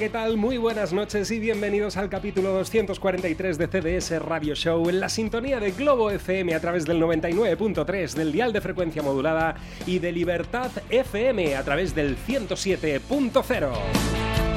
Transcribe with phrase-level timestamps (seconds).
[0.00, 0.38] ¿Qué tal?
[0.38, 5.60] Muy buenas noches y bienvenidos al capítulo 243 de CDS Radio Show en la sintonía
[5.60, 10.70] de Globo FM a través del 99.3 del dial de frecuencia modulada y de Libertad
[10.88, 13.72] FM a través del 107.0.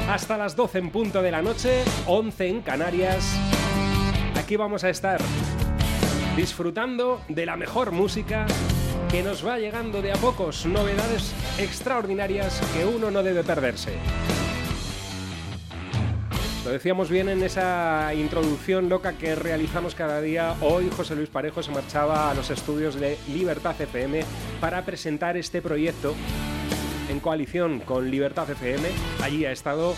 [0.08, 3.38] Hasta las 12 en punto de la noche, 11 en Canarias.
[4.36, 5.20] Aquí vamos a estar
[6.38, 8.46] disfrutando de la mejor música
[9.10, 13.92] que nos va llegando de a pocos, novedades extraordinarias que uno no debe perderse.
[16.64, 20.56] Lo decíamos bien en esa introducción loca que realizamos cada día.
[20.62, 24.24] Hoy José Luis Parejo se marchaba a los estudios de Libertad FM
[24.62, 26.14] para presentar este proyecto
[27.10, 28.88] en coalición con Libertad FM.
[29.22, 29.94] Allí ha estado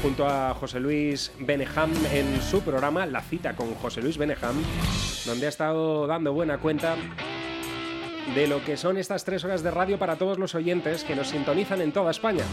[0.00, 4.54] junto a José Luis Beneham en su programa La cita con José Luis Beneham,
[5.24, 6.94] donde ha estado dando buena cuenta
[8.32, 11.28] de lo que son estas tres horas de radio para todos los oyentes que nos
[11.28, 12.44] sintonizan en toda España.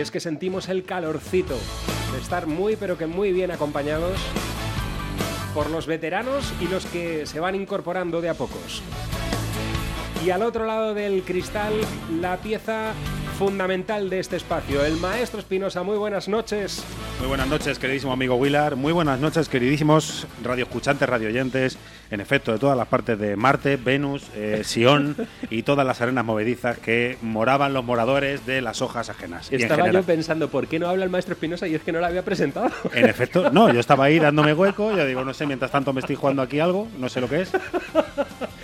[0.00, 1.58] Y es que sentimos el calorcito
[2.10, 4.18] de estar muy pero que muy bien acompañados
[5.52, 8.80] por los veteranos y los que se van incorporando de a pocos.
[10.24, 11.74] Y al otro lado del cristal,
[12.18, 12.94] la pieza
[13.40, 15.82] fundamental de este espacio, el maestro Espinosa.
[15.82, 16.84] Muy buenas noches.
[17.20, 18.76] Muy buenas noches, queridísimo amigo Willard.
[18.76, 21.78] Muy buenas noches, queridísimos radioescuchantes, radioyentes.
[22.10, 25.16] En efecto, de todas las partes de Marte, Venus, eh, Sion
[25.48, 29.50] y todas las arenas movedizas que moraban los moradores de las hojas ajenas.
[29.50, 31.66] Estaba general- yo pensando, ¿por qué no habla el maestro Espinosa?
[31.66, 32.68] Y es que no la había presentado.
[32.94, 34.94] En efecto, no, yo estaba ahí dándome hueco.
[34.94, 37.40] Yo digo, no sé, mientras tanto me estoy jugando aquí algo, no sé lo que
[37.40, 37.52] es.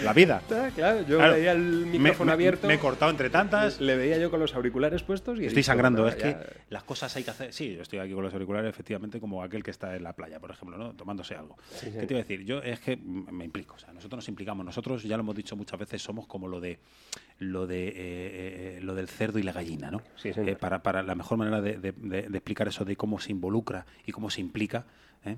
[0.04, 0.42] La vida.
[0.74, 2.66] Claro, yo Claro, veía el micrófono me- abierto.
[2.66, 3.80] Me he cortado entre tantas.
[3.80, 6.38] Le veía yo con los auriculares puestos y Estoy dicho, sangrando, "No, es ya".
[6.38, 7.52] que las cosas hay que hacer.
[7.52, 10.38] Sí, yo estoy aquí con los auriculares, efectivamente, como aquel que está en la playa,
[10.38, 10.92] por ejemplo, ¿no?
[10.94, 11.56] Tomándose algo.
[11.80, 12.44] ¿Qué te iba a decir?
[12.44, 14.64] Yo es que me implico, o sea, nosotros nos implicamos.
[14.66, 16.78] Nosotros, ya lo hemos dicho muchas veces, somos como lo de
[17.38, 20.02] lo de eh, eh, lo del cerdo y la gallina, ¿no?
[20.16, 20.30] Sí.
[20.34, 23.30] Eh, para, para la mejor manera de, de- de- de explicar eso de cómo se
[23.32, 24.84] involucra y cómo se implica.
[25.24, 25.36] ¿eh?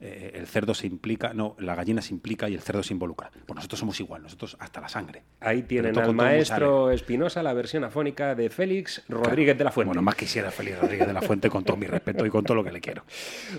[0.00, 3.30] Eh, el cerdo se implica, no, la gallina se implica y el cerdo se involucra.
[3.46, 5.22] Pues nosotros somos igual, nosotros hasta la sangre.
[5.40, 9.88] Ahí tienen al maestro Espinosa, la versión afónica de Félix Rodríguez de la Fuente.
[9.88, 12.56] Bueno, más quisiera Félix Rodríguez de la Fuente con todo mi respeto y con todo
[12.56, 13.04] lo que le quiero.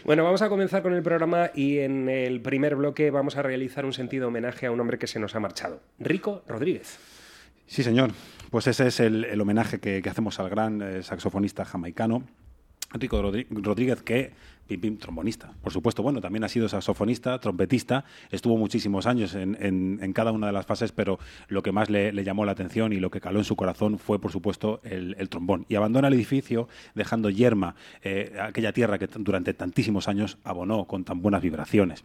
[0.03, 3.85] Bueno, vamos a comenzar con el programa y en el primer bloque vamos a realizar
[3.85, 6.99] un sentido homenaje a un hombre que se nos ha marchado, Rico Rodríguez.
[7.65, 8.11] Sí, señor.
[8.51, 12.23] Pues ese es el, el homenaje que, que hacemos al gran eh, saxofonista jamaicano,
[12.91, 14.31] Rico Rodríguez, que,
[14.67, 16.03] pim, trombonista, por supuesto.
[16.03, 20.91] Bueno, también ha sido saxofonista, trompetista, estuvo muchísimos años en, cada una de las fases,
[20.91, 23.99] pero lo que más le, llamó la atención y lo que caló en su corazón
[23.99, 25.65] fue, por supuesto, el, trombón.
[25.69, 31.03] Y abandona el edificio dejando yerma eh, aquella tierra que durante tantísimos años abonó con
[31.03, 32.03] tan buenas vibraciones.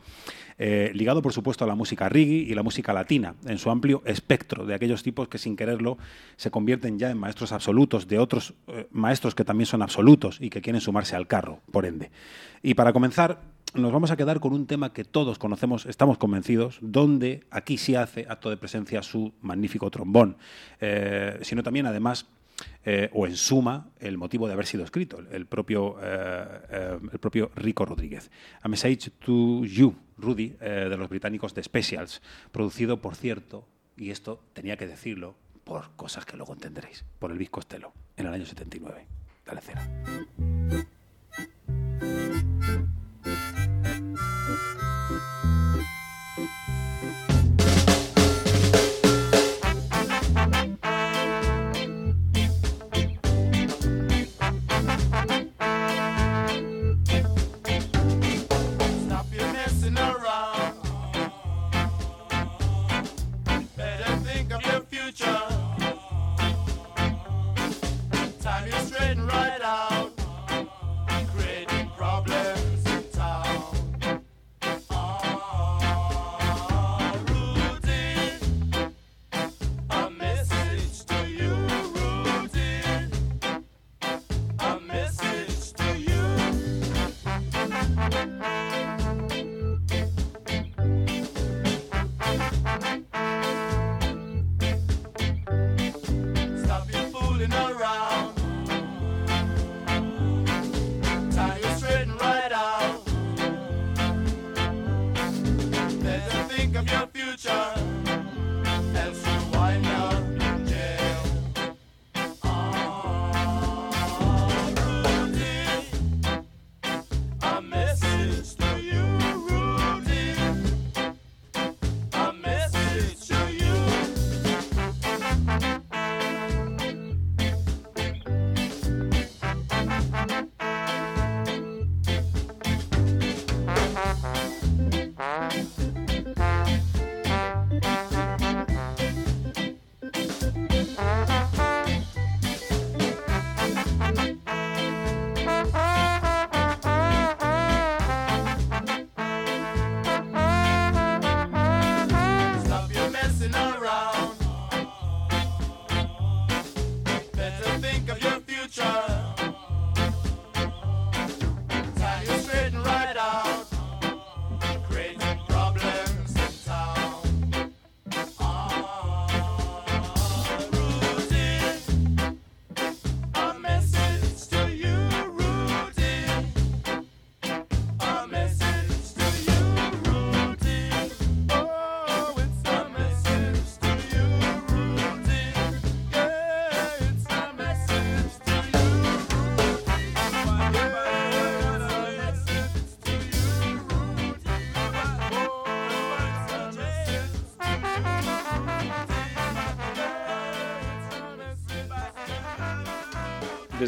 [0.63, 4.03] Eh, ligado, por supuesto, a la música reggae y la música latina, en su amplio
[4.05, 5.97] espectro de aquellos tipos que sin quererlo
[6.37, 10.51] se convierten ya en maestros absolutos de otros eh, maestros que también son absolutos y
[10.51, 12.11] que quieren sumarse al carro, por ende.
[12.63, 13.41] Y para comenzar,
[13.75, 17.95] nos vamos a quedar con un tema que todos conocemos, estamos convencidos, donde aquí sí
[17.95, 20.37] hace acto de presencia su magnífico trombón,
[20.81, 22.27] eh, sino también, además,
[22.85, 27.51] eh, o en suma, el motivo de haber sido escrito, el propio, eh, el propio
[27.55, 28.31] Rico Rodríguez.
[28.61, 32.21] A Message to You, Rudy, de los británicos de Specials,
[32.53, 37.51] producido, por cierto, y esto tenía que decirlo, por cosas que luego entenderéis, por el
[37.51, 39.07] Costello, en el año 79.
[39.47, 41.00] Dale cera.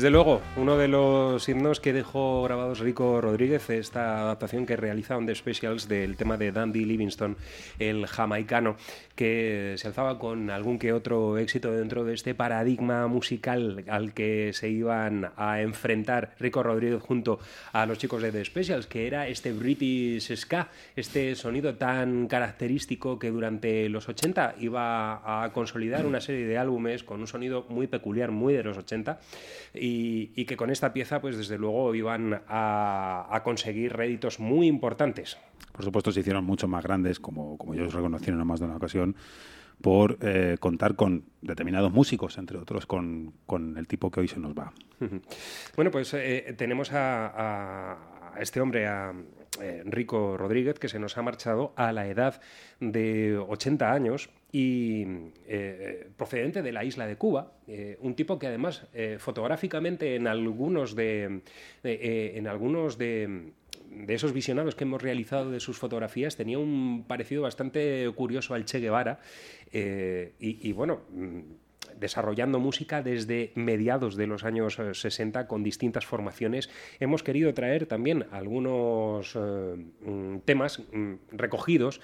[0.02, 5.17] Desde luego, uno de los himnos que dejó grabados Rico Rodríguez, esta adaptación que realiza
[5.17, 7.37] on The Specials del tema de Dandy Livingston,
[7.81, 8.76] el jamaicano,
[9.17, 14.53] que se alzaba con algún que otro éxito dentro de este paradigma musical al que
[14.53, 17.41] se iban a enfrentar Rico Rodríguez junto
[17.73, 23.19] a los chicos de The Specials, que era este British Ska, este sonido tan característico
[23.19, 27.88] que durante los 80 iba a consolidar una serie de álbumes con un sonido muy
[27.88, 29.19] peculiar, muy de los 80
[29.75, 35.37] y, que con esta pieza, pues desde luego iban a, a conseguir réditos muy importantes.
[35.72, 38.76] Por supuesto, se hicieron mucho más grandes, como, como ellos reconocieron en más de una
[38.76, 39.16] ocasión,
[39.81, 44.38] por eh, contar con determinados músicos, entre otros con, con el tipo que hoy se
[44.38, 44.72] nos va.
[45.75, 49.12] Bueno, pues eh, tenemos a, a- a este hombre, a
[49.60, 52.40] eh, Rico Rodríguez, que se nos ha marchado a la edad
[52.81, 55.06] de 80 años y
[55.46, 60.26] eh, procedente de la isla de Cuba, eh, un tipo que además eh, fotográficamente en
[60.26, 61.43] algunos de,
[61.84, 63.52] eh, en algunos de
[63.93, 68.64] de esos visionados que hemos realizado de sus fotografías tenía un parecido bastante curioso al
[68.64, 69.20] Che Guevara
[69.72, 71.40] eh, y, y, bueno mm,
[71.99, 76.71] desarrollando música desde mediados de los años eh, 60 con distintas formaciones.
[77.00, 82.00] Hemos querido traer también algunos eh, mm, temas mm, recogidos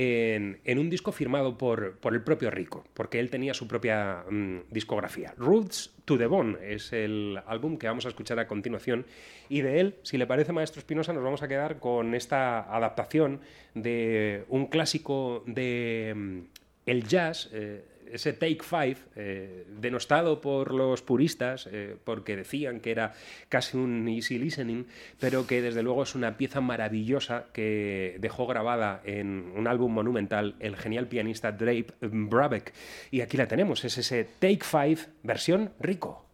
[0.00, 4.58] en, un disco firmado por, por, el propio Rico, porque él tenía su propia mm,
[4.70, 5.34] discografía.
[5.36, 9.06] Roots to the Bone es el álbum que vamos a escuchar a continuación
[9.48, 13.40] y de él, si le parece Maestro Espinosa, nos vamos a quedar con esta adaptación
[13.74, 16.44] de un clásico de
[16.86, 17.50] el jazz.
[17.52, 23.14] Eh, ese Take Five, eh, denostado por los puristas, eh, porque decían que era
[23.48, 24.84] casi un easy listening,
[25.20, 30.56] pero que desde luego es una pieza maravillosa que dejó grabada en un álbum monumental
[30.60, 32.72] el genial pianista Drape Brabeck.
[33.10, 36.24] Y aquí la tenemos, es ese Take Five versión rico.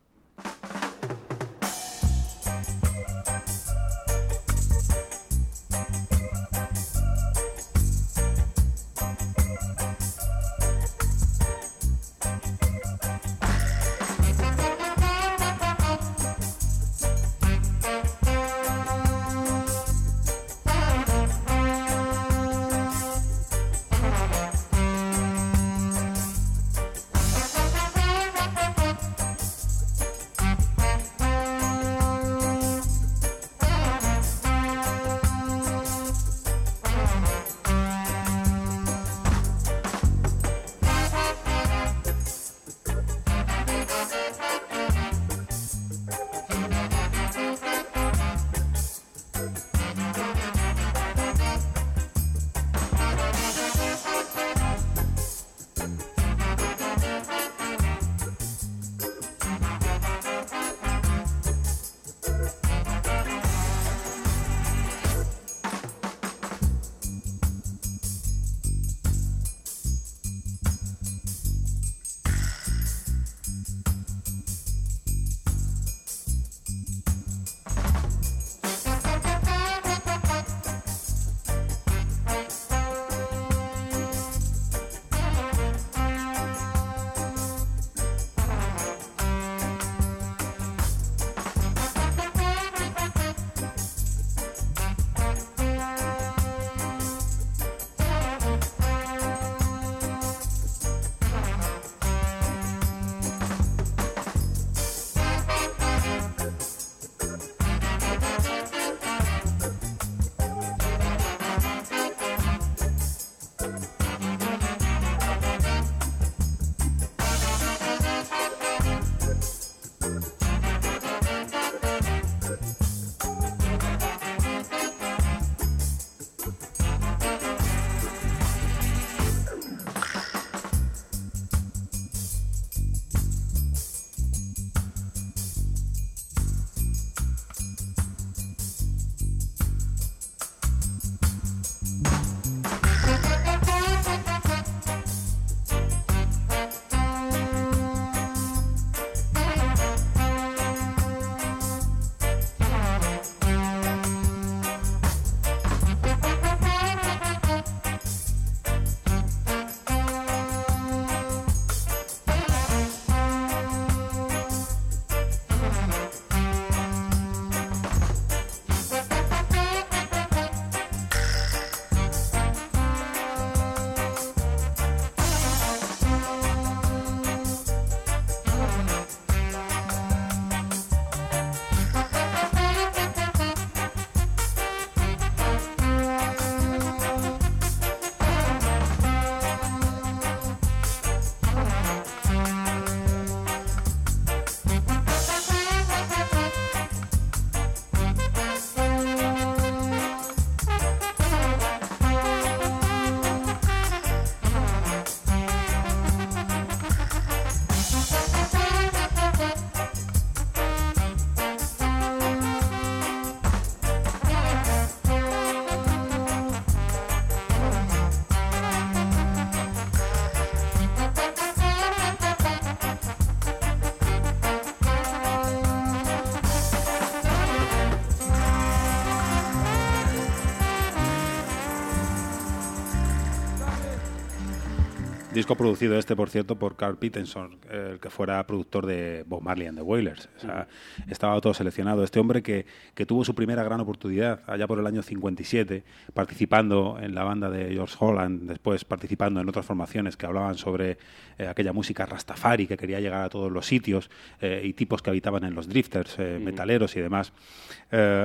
[235.53, 239.67] Producido este, por cierto, por Carl Pittenson, eh, el que fuera productor de Bob Marley
[239.67, 240.29] and the Wailers.
[240.37, 240.69] O sea,
[241.09, 242.05] Estaba todo seleccionado.
[242.05, 246.99] Este hombre que, que tuvo su primera gran oportunidad allá por el año 57, participando
[247.01, 250.99] en la banda de George Holland, después participando en otras formaciones que hablaban sobre
[251.39, 254.11] eh, aquella música rastafari que quería llegar a todos los sitios
[254.43, 257.33] eh, y tipos que habitaban en los drifters, eh, metaleros y demás.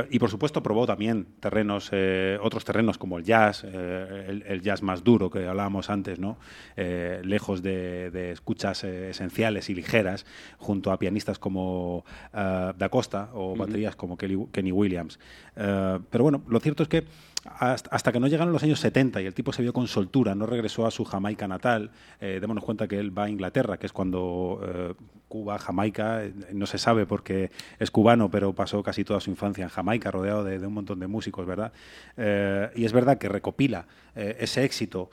[0.10, 4.82] Y por supuesto probó también terrenos, eh, otros terrenos como el jazz, el, el jazz
[4.82, 6.40] más duro que hablábamos antes, ¿no?
[6.76, 10.26] Lejos de, de escuchas esenciales y ligeras,
[10.58, 15.20] junto a pianistas como eh, Da Costa o baterías como Kelly- Kenny Williams.
[15.56, 17.04] Eh, pero bueno, lo cierto es que
[17.46, 20.46] hasta, que no llegaron los años 70 y el tipo se vio con soltura, no
[20.46, 23.94] regresó a su Jamaica natal, eh, démonos cuenta que él va a Inglaterra, que es
[23.94, 24.94] cuando eh,
[25.30, 29.64] Cuba, Jamaica, eh, no se sabe porque es cubano, pero pasó casi toda su infancia
[29.64, 31.72] en Jamaica, rodeado de, un montón de músicos, ¿verdad?
[32.18, 35.10] Eh, y es verdad que recopila ese éxito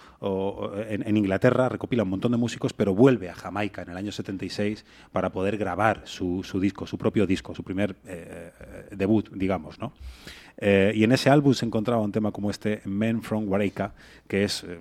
[0.89, 4.85] en, Inglaterra, recopila un montón de músicos, pero vuelve a Jamaica en el año 76
[5.13, 7.95] para poder grabar su, disco, su propio disco, su primer
[8.91, 9.93] debut, digamos, ¿no?
[10.59, 13.93] Eh, y en ese álbum se encontraba un tema como este, Men from Wareika,
[14.27, 14.79] que es eh,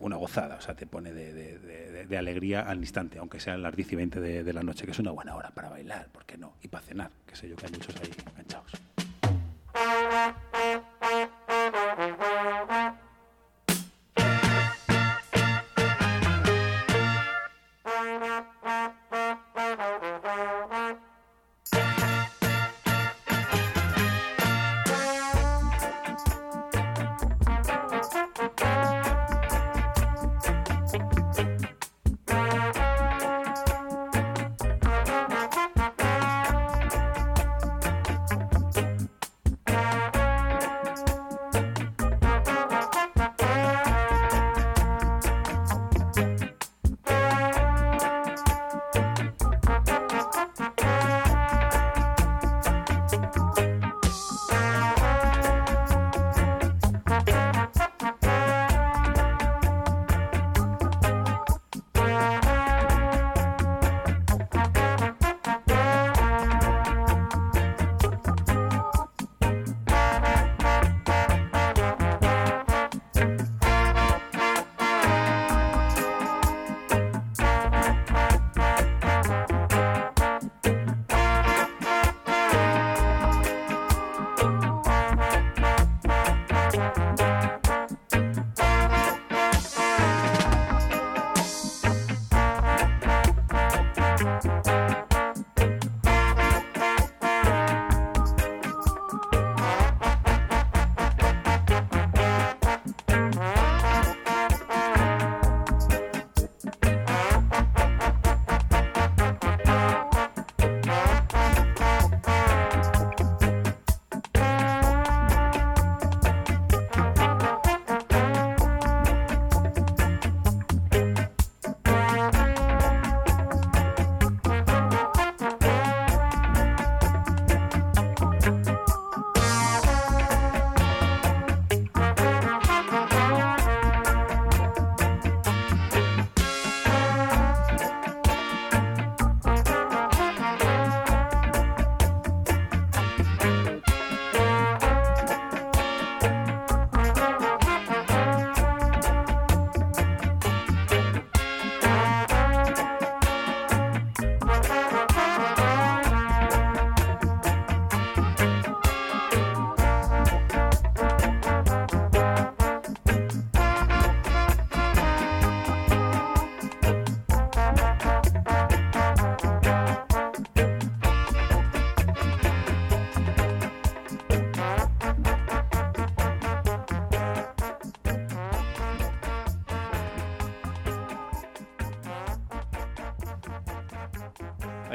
[0.00, 3.96] una gozada, o sea, te pone de, alegría al instante, aunque sean las 10 y
[3.96, 6.52] 20 de, de la noche, que es una buena hora para bailar, ¿por qué no?
[6.62, 8.70] Y para cenar, que sé yo que hay muchos ahí enganchados.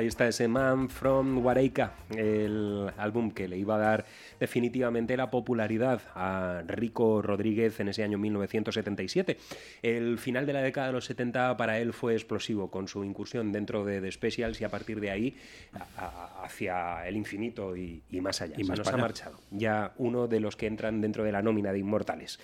[0.10, 4.06] Está ese Man from Wareika, el álbum que le iba a dar
[4.40, 9.38] definitivamente la popularidad a Rico Rodríguez en ese año 1977.
[9.82, 13.52] El final de la década de los 70 para él fue explosivo con su incursión
[13.52, 15.38] dentro de The Specials y a partir de ahí
[15.74, 18.56] a- a- hacia el infinito y, y más allá.
[18.58, 19.06] Y Se más nos para ha allá.
[19.08, 19.40] marchado.
[19.52, 22.40] Ya uno de los que entran dentro de la nómina de inmortales.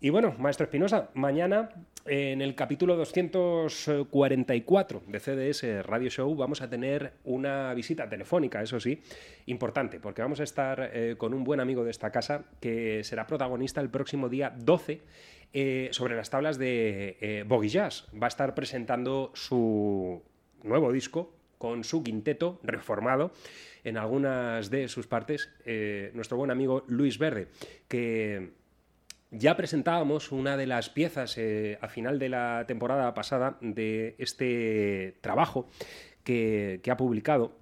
[0.00, 1.70] Y bueno, Maestro Espinosa, mañana
[2.06, 8.78] en el capítulo 244 de CDS Radio Show vamos a tener una visita telefónica, eso
[8.78, 9.02] sí,
[9.46, 13.26] importante, porque vamos a estar eh, con un buen amigo de esta casa que será
[13.26, 15.00] protagonista el próximo día 12
[15.52, 18.06] eh, sobre las tablas de eh, Boggy Jazz.
[18.14, 20.22] Va a estar presentando su
[20.62, 23.32] nuevo disco con su quinteto reformado
[23.84, 27.48] en algunas de sus partes, eh, nuestro buen amigo Luis Verde,
[27.88, 28.52] que
[29.30, 35.18] ya presentábamos una de las piezas eh, a final de la temporada pasada de este
[35.20, 35.68] trabajo
[36.24, 37.52] que, ha publicado,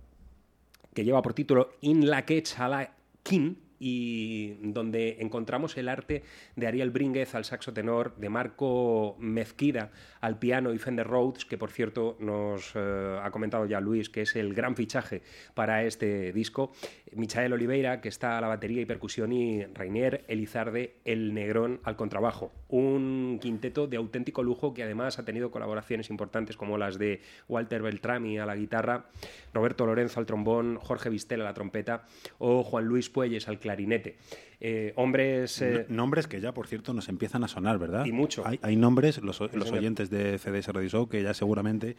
[0.94, 6.22] que lleva por título In la Quechala King, y donde encontramos el arte
[6.54, 11.58] de Ariel Brínguez al saxo tenor, de Marco Mezquida al piano y Fender Rhodes, que
[11.58, 15.22] por cierto nos eh, ha comentado ya Luis que es el gran fichaje
[15.54, 16.72] para este disco,
[17.12, 21.96] Michael Oliveira, que está a la batería y percusión, y Rainier Elizarde, el negrón al
[21.96, 22.52] contrabajo.
[22.68, 27.82] Un quinteto de auténtico lujo que además ha tenido colaboraciones importantes como las de Walter
[27.82, 29.06] Beltrami a la guitarra,
[29.54, 32.04] Roberto Lorenzo al trombón, Jorge Vistel a la trompeta
[32.38, 34.14] o Juan Luis Puelles al clarinete.
[34.60, 35.60] Eh, hombres...
[35.60, 38.04] eh, Nombres que ya, por cierto, nos empiezan a sonar, ¿verdad?
[38.06, 38.46] Y mucho.
[38.46, 41.96] Hay, hay nombres, los, los oyentes de CDS Radio Show, que ya seguramente,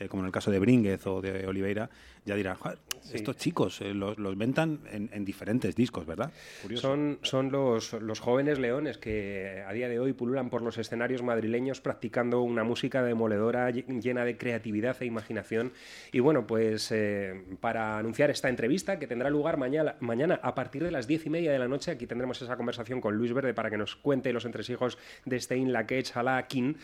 [0.00, 1.88] eh, como en el caso de Brínguez o de Oliveira,
[2.24, 2.78] ya dirán, "Joder,
[3.14, 6.32] estos chicos eh, los, los ventan en, en diferentes discos, ¿verdad?
[6.62, 6.82] Curioso.
[6.88, 11.22] Son, son los, los jóvenes leones que a día de hoy pululan por los escenarios
[11.22, 15.72] madrileños practicando una música demoledora ll- llena de creatividad e imaginación.
[16.12, 20.82] Y bueno, pues eh, para anunciar esta entrevista que tendrá lugar mañana, mañana a partir
[20.84, 23.54] de las diez y media de la noche, aquí tendremos esa conversación con Luis Verde
[23.54, 26.74] para que nos cuente los entresijos de este In la Quech a la King,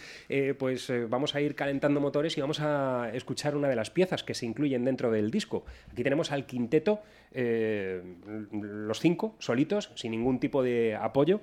[0.59, 4.35] pues vamos a ir calentando motores y vamos a escuchar una de las piezas que
[4.35, 5.64] se incluyen dentro del disco.
[5.90, 7.01] Aquí tenemos al quinteto,
[7.33, 8.03] eh,
[8.51, 11.40] los cinco, solitos, sin ningún tipo de apoyo,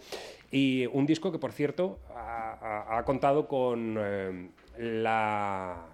[0.51, 5.87] y un disco que, por cierto, ha, contado con eh, la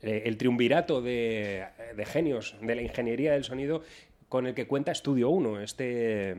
[0.00, 1.64] el triunvirato de,
[1.96, 3.82] de genios de la ingeniería del sonido
[4.28, 6.36] con el que cuenta Estudio 1, este,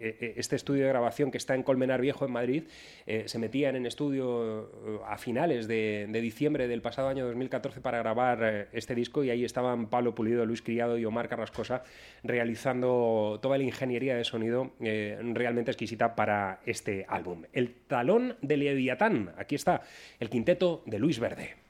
[0.00, 2.64] este estudio de grabación que está en Colmenar Viejo, en Madrid.
[3.06, 7.98] Eh, se metían en estudio eh, a finales de, diciembre del pasado año 2014 para
[7.98, 11.82] grabar eh, este disco y ahí estaban Pablo Pulido, Luis Criado y Omar Carrascosa
[12.22, 17.44] realizando toda la ingeniería de sonido eh, realmente exquisita para este álbum.
[17.52, 19.82] El talón de Leviatán, aquí está
[20.18, 21.69] el quinteto de Luis Verde.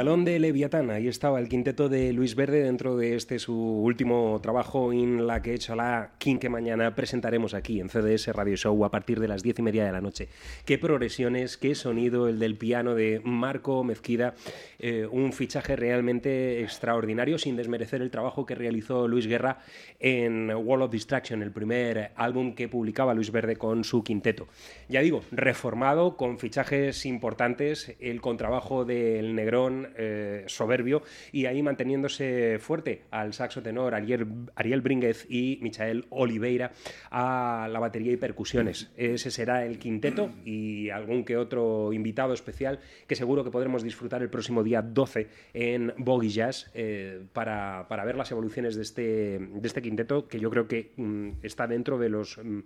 [0.00, 4.40] Talón de Leviatán, ahí estaba el quinteto de Luis Verde dentro de este su último
[4.42, 8.82] trabajo en la que he hecho la King mañana presentaremos aquí en CDS Radio Show
[8.86, 10.30] a partir de las diez y media de la noche.
[10.70, 14.36] Qué progresiones, qué sonido el del piano de Marco Mezquida,
[14.78, 19.58] eh, un fichaje realmente extraordinario sin desmerecer el trabajo que realizó Luis Guerra
[19.98, 24.46] en Wall of Distraction, el primer álbum que publicaba Luis Verde con su quinteto.
[24.88, 31.02] Ya digo, reformado, con fichajes importantes, el contrabajo del Negrón eh, soberbio
[31.32, 36.70] y ahí manteniéndose fuerte al saxo tenor Ariel, Ariel Brínguez y Michael Oliveira
[37.10, 38.92] a la batería y percusiones.
[38.96, 40.59] Ese será el quinteto y
[40.92, 45.92] algún que otro invitado especial que seguro que podremos disfrutar el próximo día 12 en
[45.98, 49.02] Boggy Jazz eh, para, para, ver las evoluciones de este,
[49.38, 52.38] de este quinteto que yo creo que mm, está dentro de los...
[52.38, 52.60] Mm,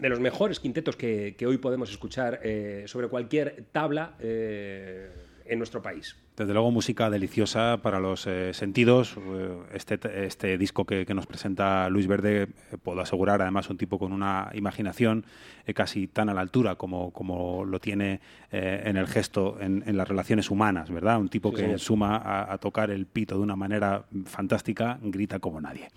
[0.00, 5.08] de los mejores quintetos que, que hoy podemos escuchar eh, sobre cualquier tabla eh,
[5.44, 6.16] en nuestro país.
[6.36, 9.16] Desde luego, música deliciosa para los eh, sentidos.
[9.16, 12.48] Eh, Este, este disco que, que nos presenta Luis Verde, eh,
[12.82, 15.24] puedo asegurar, además, un tipo con una imaginación
[15.66, 18.20] eh, casi tan a la altura como, como lo tiene
[18.50, 21.20] eh, en el gesto, en, en, las relaciones humanas, ¿verdad?
[21.20, 21.78] Un tipo Sí, que señor.
[21.78, 25.88] suma a, a tocar el pito de una manera fantástica, grita como nadie.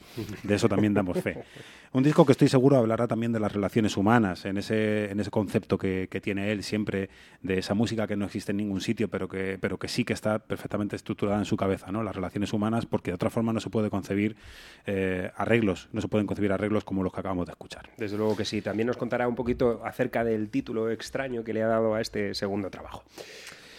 [0.44, 1.44] De eso también damos fe.
[1.94, 5.32] Un disco que estoy seguro hablará también de las relaciones humanas, en ese, en ese
[5.32, 7.10] concepto que, que tiene él siempre
[7.42, 10.14] de esa música que no existe en ningún sitio, pero que, pero que sí que
[10.14, 12.04] está perfectamente estructurada en su cabeza, ¿no?
[12.04, 14.36] Las relaciones humanas, porque de otra forma no se puede concebir
[14.86, 17.90] eh, arreglos, no se pueden concebir arreglos como los que acabamos de escuchar.
[17.98, 18.62] Desde luego que sí.
[18.62, 22.34] También nos contará un poquito acerca del título extraño que le ha dado a este
[22.34, 23.04] segundo trabajo.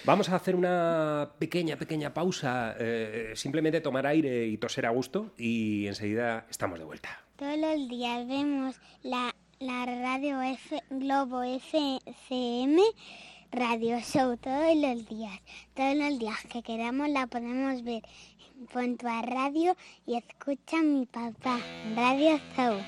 [0.04, 5.32] Vamos a hacer una pequeña, pequeña pausa, eh, simplemente tomar aire y toser a gusto
[5.36, 7.20] y enseguida estamos de vuelta.
[7.36, 12.80] Todos los días vemos la, la radio F, Globo FM
[13.50, 15.40] Radio Show, todos los días.
[15.74, 18.02] Todos los días que queramos la podemos ver.
[18.72, 21.58] Pon a radio y escucha a mi papá.
[21.94, 22.78] Radio Show.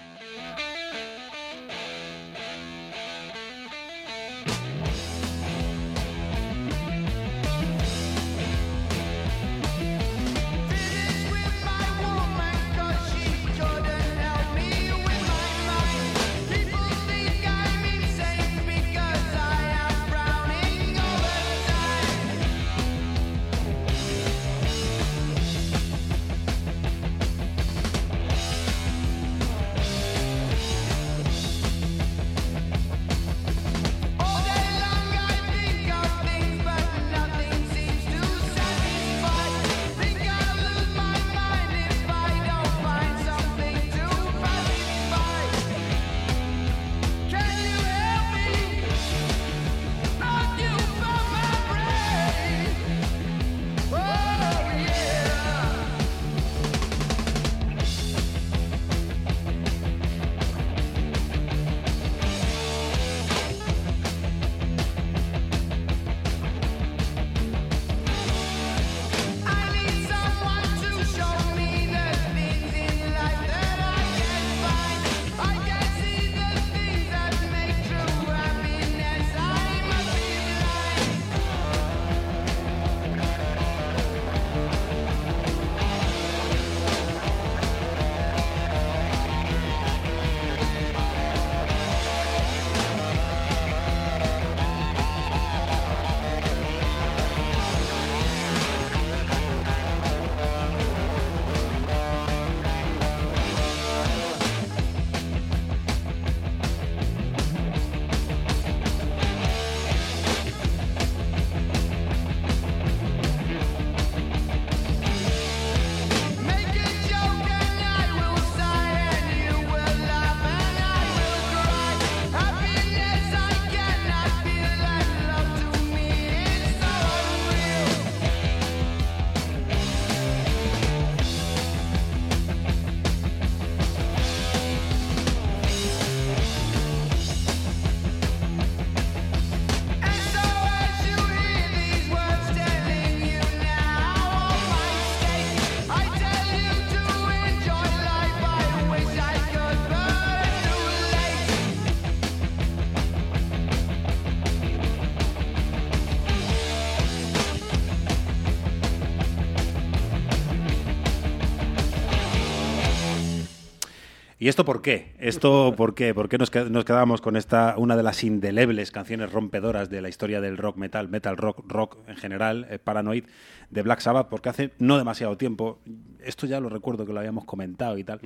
[164.41, 165.10] ¿Y esto por qué?
[165.21, 166.15] ¿Esto por qué?
[166.15, 170.01] ¿Por qué nos, qued- nos quedamos con esta, una de las indelebles canciones rompedoras de
[170.01, 173.25] la historia del rock metal, metal rock, rock en general, eh, Paranoid,
[173.69, 174.29] de Black Sabbath?
[174.31, 175.79] Porque hace no demasiado tiempo,
[176.25, 178.19] esto ya lo recuerdo que lo habíamos comentado y tal,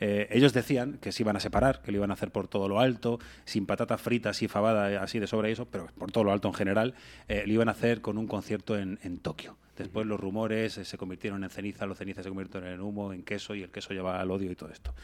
[0.00, 2.68] eh, ellos decían que se iban a separar, que lo iban a hacer por todo
[2.68, 6.24] lo alto, sin patatas fritas y fabada eh, así de sobre eso, pero por todo
[6.24, 6.92] lo alto en general,
[7.26, 9.56] eh, lo iban a hacer con un concierto en, en Tokio.
[9.78, 13.56] Después los rumores se convirtieron en ceniza, los cenizas se convirtieron en humo, en queso
[13.56, 14.94] y el queso lleva al odio y todo esto.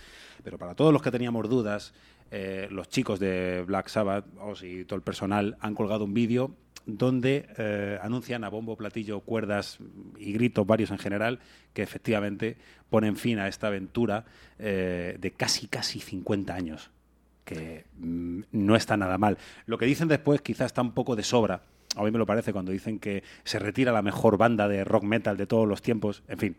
[0.44, 1.93] Pero para todos los que teníamos dudas,
[2.33, 4.25] eh, los chicos de Black Sabbath,
[4.62, 9.79] y todo el personal han colgado un vídeo donde eh, anuncian a bombo, platillo, cuerdas
[10.19, 11.38] y gritos varios en general
[11.73, 12.57] que efectivamente
[12.88, 14.25] ponen fin a esta aventura
[14.59, 16.90] eh, de casi, casi 50 años
[17.45, 19.38] que mm, no está nada mal.
[19.66, 21.62] Lo que dicen después quizás está un poco de sobra.
[21.95, 25.05] A mí me lo parece cuando dicen que se retira la mejor banda de rock
[25.05, 26.25] metal de todos los tiempos.
[26.27, 26.57] En fin,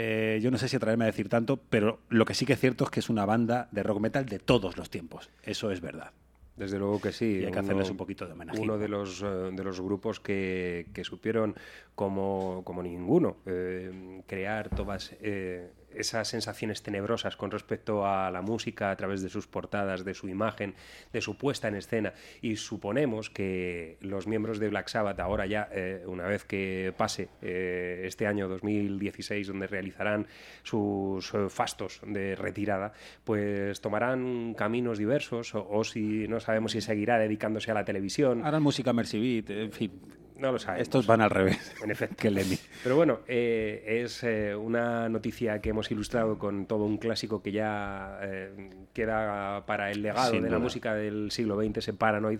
[0.00, 2.60] eh, yo no sé si atreverme a decir tanto, pero lo que sí que es
[2.60, 5.28] cierto es que es una banda de rock metal de todos los tiempos.
[5.42, 6.12] Eso es verdad.
[6.56, 7.40] Desde luego que sí.
[7.40, 8.60] Y hay que hacerles un poquito de homenaje.
[8.60, 11.56] Uno de los, eh, de los grupos que, que supieron,
[11.96, 18.90] como, como ninguno, eh, crear todas eh, esas sensaciones tenebrosas con respecto a la música
[18.90, 20.74] a través de sus portadas, de su imagen,
[21.12, 22.12] de su puesta en escena.
[22.40, 27.28] Y suponemos que los miembros de Black Sabbath, ahora ya, eh, una vez que pase
[27.42, 30.26] eh, este año 2016, donde realizarán
[30.62, 32.92] sus eh, fastos de retirada,
[33.24, 38.44] pues tomarán caminos diversos, o, si no sabemos si seguirá dedicándose a la televisión.
[38.44, 39.92] Harán música Mercy Beat, en fin.
[40.38, 40.82] No lo sabemos.
[40.82, 41.74] Estos van al revés.
[41.82, 42.16] En efecto.
[42.16, 42.58] que Lemmy.
[42.82, 47.52] Pero bueno, eh, es eh, una noticia que hemos ilustrado con todo un clásico que
[47.52, 52.38] ya eh, queda para el legado Sin de la música del siglo XX, ese Paranoid,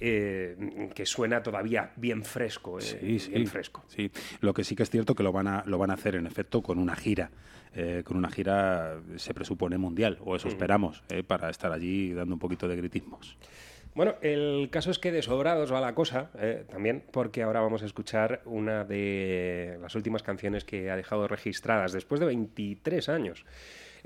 [0.00, 2.78] eh, que suena todavía bien fresco.
[2.78, 3.30] eh, Sí, sí.
[3.32, 3.84] bien fresco.
[3.88, 6.14] Sí, lo que sí que es cierto que lo van a, lo van a hacer
[6.16, 7.30] en efecto con una gira.
[7.76, 10.36] Eh, con una gira se presupone mundial, o Mm.
[10.36, 13.36] eso esperamos, eh, para estar allí dando un poquito de gritismos.
[13.94, 17.82] Bueno, el caso es que de sobrados va la cosa, eh, también, porque ahora vamos
[17.82, 23.44] a escuchar una de las últimas canciones que ha dejado registradas después de 23 años.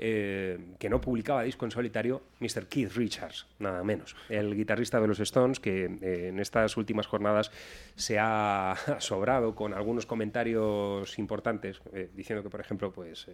[0.01, 2.67] eh, que no publicaba disco en solitario, Mr.
[2.67, 4.15] Keith Richards, nada menos.
[4.29, 7.51] El guitarrista de los Stones, que eh, en estas últimas jornadas
[7.95, 13.27] se ha sobrado con algunos comentarios importantes, eh, diciendo que, por ejemplo, pues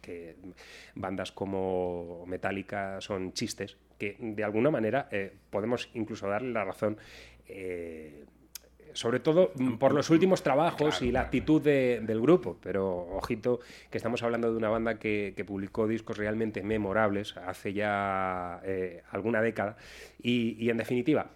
[0.00, 0.36] que
[0.94, 6.96] bandas como Metallica son chistes, que de alguna manera eh, podemos incluso darle la razón.
[7.48, 8.24] eh,
[8.92, 12.56] sobre todo mm, por los últimos trabajos y la actitud de- del grupo.
[12.62, 17.74] Pero ojito, que estamos hablando de una banda que, que publicó discos realmente memorables hace
[17.74, 19.76] ya eh, alguna década.
[20.22, 21.26] Y, y, en definitiva,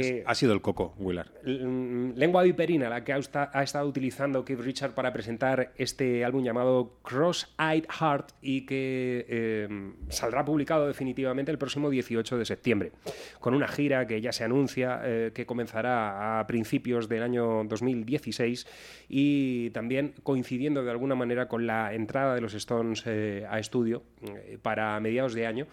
[0.00, 1.28] que Ha sido el coco, Willard.
[1.44, 6.98] mm, lengua viperina la que ha, estado utilizando Keith Richard para presentar este álbum llamado
[7.02, 12.92] Cross-Eyed Heart y que eh, saldrá publicado definitivamente el próximo 18 de septiembre,
[13.38, 18.66] con una gira que ya se anuncia eh, que comenzará a principios del año 2016
[19.08, 24.02] y también coincidiendo de alguna manera con la entrada de los Stones eh, a estudio
[24.22, 25.66] eh, para mediados de año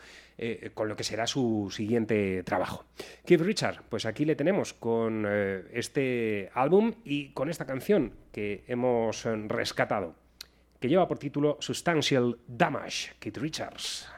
[0.44, 2.86] eh, con lo que será su siguiente trabajo.
[3.24, 8.64] Keith Richard, pues aquí le tenemos con eh, este álbum y con esta canción que
[8.68, 10.16] hemos eh, rescatado,
[10.80, 14.10] que lleva por título Substantial Damage, Keith Richards.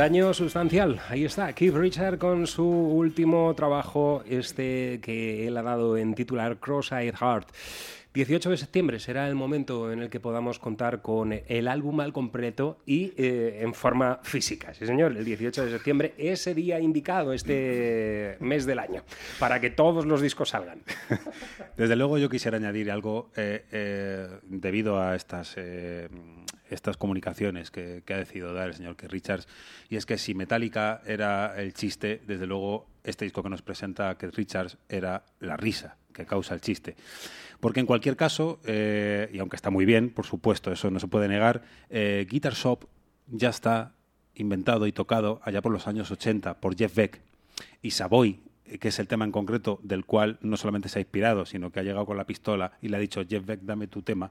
[0.00, 5.98] Daño sustancial, ahí está, Keith Richard con su último trabajo, este que él ha dado
[5.98, 7.48] en titular Cross-Eyed Heart.
[8.14, 12.14] 18 de septiembre será el momento en el que podamos contar con el álbum al
[12.14, 14.72] completo y eh, en forma física.
[14.72, 19.04] Sí, señor, el 18 de septiembre, ese día indicado, este mes del año,
[19.38, 20.80] para que todos los discos salgan.
[21.76, 26.08] Desde luego yo quisiera añadir algo eh, eh, debido a estas, eh,
[26.70, 29.48] estas comunicaciones que, ha decidido dar el señor Keith Richards,
[29.88, 34.16] y es que si Metallica era el chiste, desde luego este disco que nos presenta
[34.16, 36.96] Keith Richards era la risa que causa el chiste.
[37.60, 41.08] Porque en cualquier caso, eh, y aunque está muy bien, por supuesto, eso no se
[41.08, 42.86] puede negar, eh, Guitar Shop
[43.28, 43.92] ya está
[44.34, 47.20] inventado y tocado allá por los años 80 por Jeff Beck
[47.82, 48.40] y Savoy,
[48.78, 51.80] que es el tema en concreto del cual no solamente se ha inspirado, sino que
[51.80, 54.30] ha llegado con la pistola y le ha dicho, Jeff Beck, dame tu tema.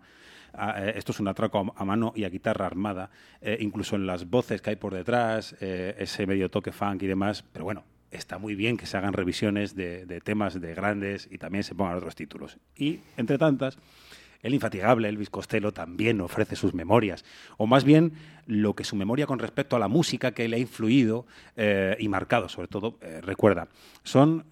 [0.78, 3.10] Eh, esto es un atraco a, mano y a guitarra armada,
[3.41, 7.08] eh, incluso en las voces que hay por detrás, eh, ese medio toque funk y
[7.08, 11.38] demás, pero bueno, está muy bien que se hagan revisiones de, temas de grandes y
[11.38, 12.58] también se pongan otros títulos.
[12.76, 13.78] Y, entre tantas,
[14.41, 17.26] el infatigable Elvis Costello también ofrece sus memorias,
[17.58, 18.14] o más bien
[18.47, 21.28] lo que su memoria con respecto a la música que le ha influido
[22.00, 23.68] y marcado, sobre todo, recuerda.
[24.04, 24.45] Son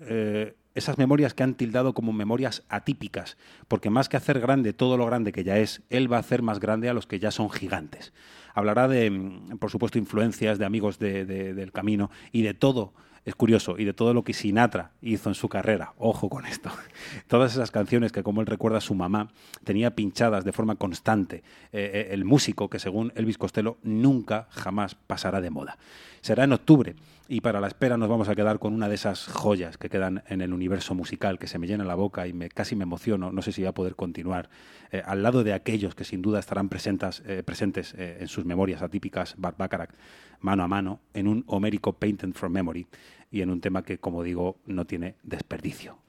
[0.78, 5.06] esas memorias que han tildado como memorias atípicas, porque más que hacer grande todo lo
[5.06, 7.50] grande que ya es, él va a hacer más grande a los que ya son
[7.50, 8.14] gigantes.
[8.54, 12.94] Hablará de, mm, por supuesto, influencias de amigos de- de- del camino y de todo
[13.26, 16.70] es curioso, y de todo lo que Sinatra hizo en su carrera, ojo con esto,
[17.28, 19.32] todas esas canciones que, como él recuerda, su mamá
[19.66, 24.96] tenía pinchadas de forma constante, eh, eh, el músico que, según Elvis Costello, nunca jamás
[24.96, 25.78] pasará de moda.
[26.22, 26.96] Será en octubre,
[27.28, 30.24] y para la espera nos vamos a quedar con una de esas joyas que quedan
[30.28, 33.32] en el universo musical, que se me llena la boca y me, casi me emociono,
[33.32, 34.50] no sé si voy a poder continuar,
[34.92, 38.46] eh, al lado de aquellos que sin duda estarán presentas, eh, presentes eh, en sus
[38.46, 39.92] memorias atípicas, Bart Bacharach,
[40.40, 42.88] mano a mano, en un homérico Painted from Memory,
[43.30, 46.07] y en un tema que, como digo, no tiene desperdicio.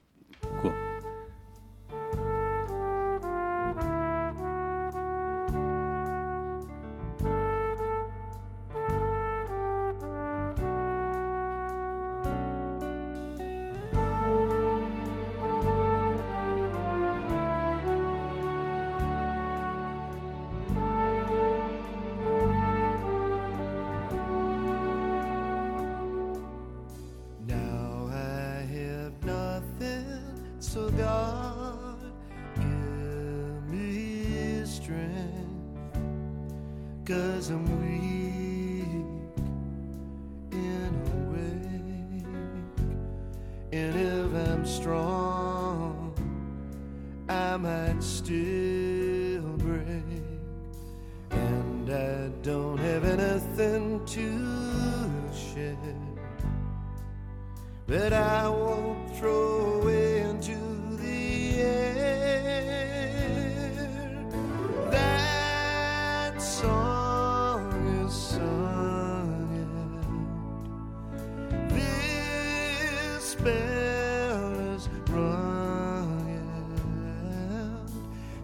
[73.49, 77.91] Is rung and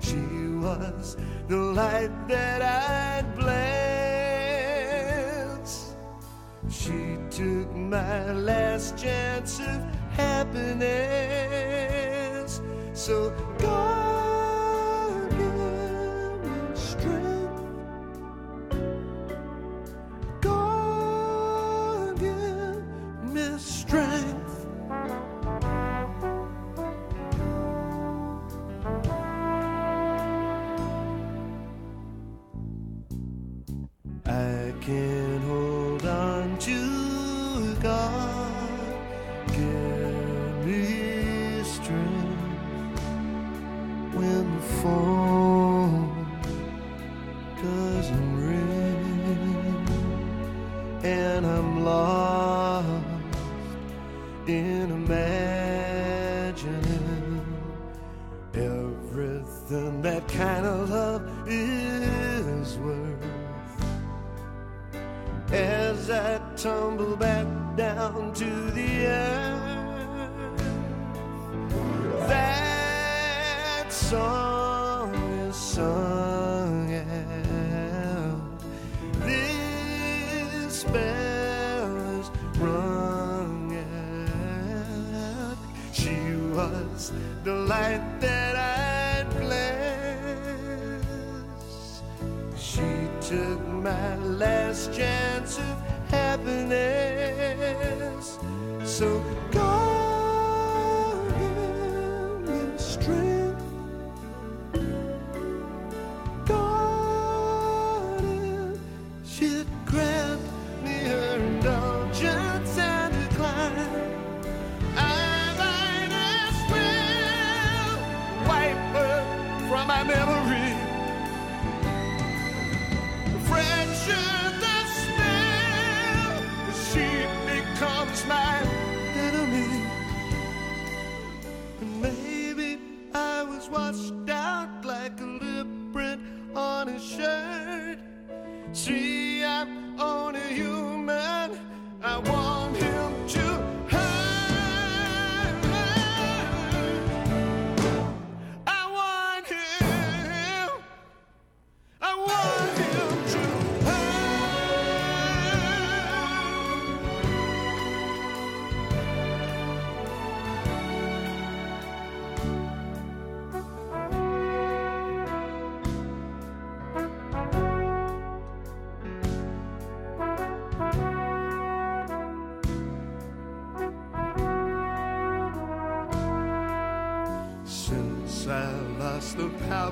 [0.00, 0.22] she
[0.64, 1.16] was
[1.48, 3.94] the light that I'd glance
[6.70, 11.00] she took my last chance of happiness.
[12.92, 13.32] So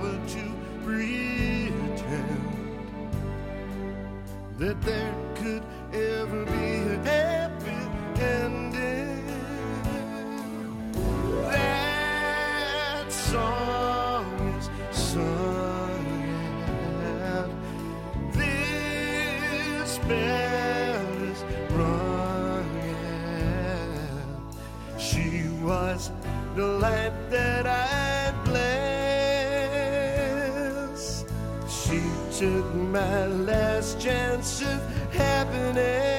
[0.02, 0.42] power to
[0.84, 2.02] pretend
[4.58, 7.80] that there could ever be a happy
[8.20, 9.26] ending.
[11.50, 14.24] That song
[14.58, 16.06] is sung
[17.22, 17.50] out.
[18.32, 21.40] This bell is
[21.70, 22.72] rung
[23.76, 25.00] out.
[25.00, 26.10] She was
[26.56, 27.91] the light that I
[32.92, 34.80] my last chance of
[35.14, 36.11] happiness.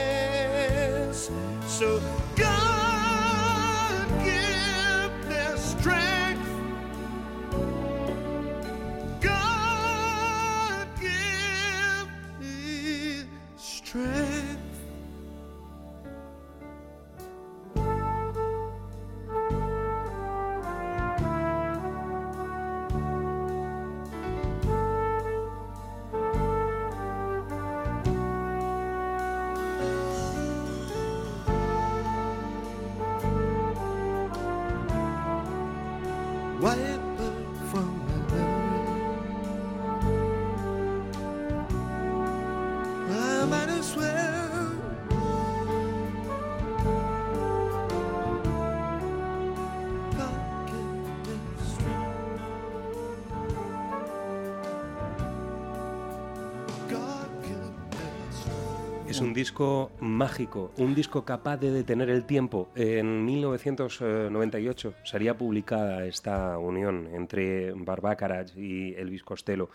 [59.53, 62.69] Disco mágico, un disco capaz de detener el tiempo.
[62.73, 69.69] En 1998 sería publicada esta unión entre Barbacarac y Elvis Costello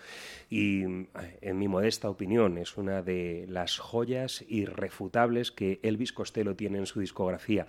[0.51, 6.79] y, en mi modesta opinión, es una de las joyas irrefutables que Elvis Costello tiene
[6.79, 7.69] en su discografía.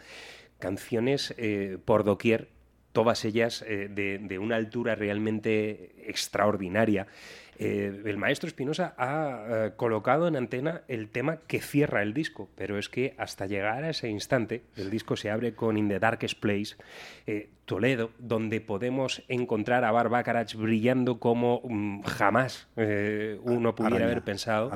[0.58, 2.50] Canciones eh, por doquier,
[2.92, 7.06] todas ellas eh, de una altura realmente extraordinaria.
[7.62, 12.50] Eh, el maestro Espinosa ha eh, colocado en antena el tema que cierra el disco,
[12.56, 16.00] pero es que hasta llegar a ese instante, el disco se abre con In the
[16.00, 16.76] Darkest Place,
[17.28, 22.68] eh, Toledo, donde podemos encontrar a Barbacarach brillando como mm, jamás
[23.44, 24.72] uno pudiera Araña, haber pensado.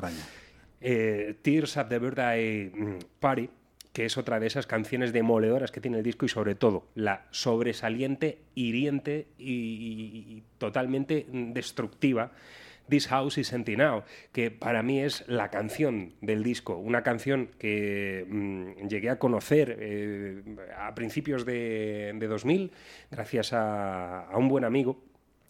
[1.42, 3.48] Tears of the Birthday mm, Party,
[3.94, 7.24] que es otra de esas canciones demoledoras que tiene el disco y sobre todo la
[7.30, 12.32] sobresaliente, hiriente y, y- y totalmente mm, destructiva
[12.88, 17.48] This House is Empty Now, que para mí es la canción del disco, una canción
[17.58, 20.42] que mm, llegué a conocer eh,
[20.78, 22.72] a principios de, de 2000
[23.10, 25.00] gracias a, a un buen amigo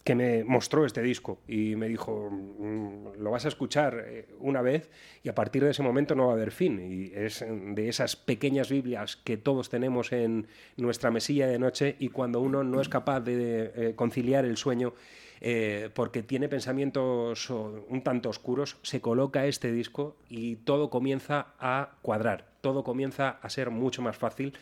[0.05, 4.61] que me mostró este disco y me dijo, "Mm, lo vas a escuchar eh, una
[4.61, 4.87] vez
[5.23, 6.79] y a partir de ese momento no va a haber fin.
[6.79, 10.45] Y es de esas pequeñas Biblias que todos tenemos en
[10.77, 14.93] nuestra mesilla de noche y cuando uno no es capaz de eh, conciliar el sueño
[15.41, 21.91] eh, porque tiene pensamientos un tanto oscuros, se coloca este disco y todo comienza a
[22.01, 24.53] cuadrar, todo comienza a ser mucho más fácil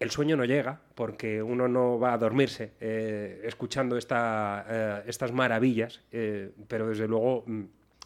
[0.00, 6.00] el sueño no llega porque uno no va a dormirse eh, escuchando eh, estas maravillas,
[6.68, 7.62] pero desde luego mm,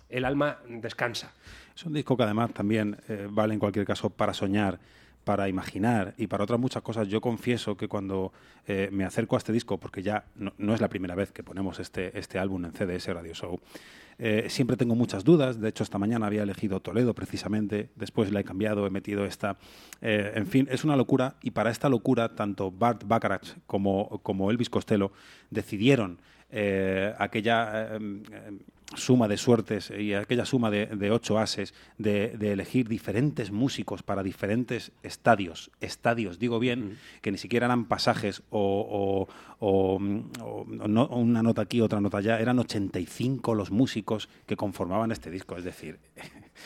[0.09, 1.33] el alma descansa.
[1.77, 2.97] Es un disco que además también
[3.31, 4.79] vale en cualquier caso para soñar,
[5.25, 7.09] para imaginar y para otras muchas cosas.
[7.09, 8.33] Yo confieso que cuando
[8.67, 11.79] eh, me acerco a este disco, porque ya no, es la primera vez que ponemos
[11.79, 13.61] este, este álbum en CDS Radio Show,
[14.19, 15.61] eh, siempre tengo muchas dudas.
[15.61, 19.57] De hecho, esta mañana había elegido Toledo precisamente, después la he cambiado, he metido esta.
[20.01, 24.51] Eh, en fin, es una locura y para esta locura, tanto Bart Bacharach como, como
[24.51, 25.13] Elvis Costello
[25.51, 26.19] decidieron
[27.19, 27.99] aquella
[28.97, 34.03] suma de suertes y aquella suma de, de ocho ases de, de elegir diferentes músicos
[34.03, 39.29] para diferentes estadios, estadios, digo bien, que ni siquiera eran pasajes o, o-
[39.65, 45.13] o, o no- una nota aquí, otra nota allá, eran 85 los músicos que conformaban
[45.13, 45.99] este disco, es decir,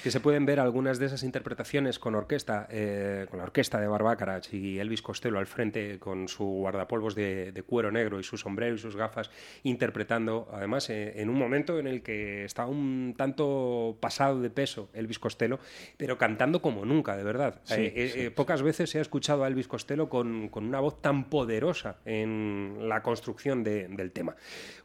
[0.02, 3.86] Que se pueden ver algunas de esas interpretaciones con orquesta, eh, con la orquesta de
[3.86, 8.36] Barbacharach y Elvis Costello al frente con su guardapolvos de, de cuero negro y su
[8.36, 9.30] sombrero y sus gafas,
[9.62, 14.88] interpretando, además, eh, en un momento en el que está un tanto pasado de peso
[14.94, 15.58] Elvis Costello,
[15.96, 17.60] pero cantando como nunca, de verdad.
[17.64, 20.80] Sí, Eh, sí, eh, pocas veces se ha escuchado a Elvis Costello con, con una
[20.80, 24.36] voz tan poderosa en la construcción de- del tema.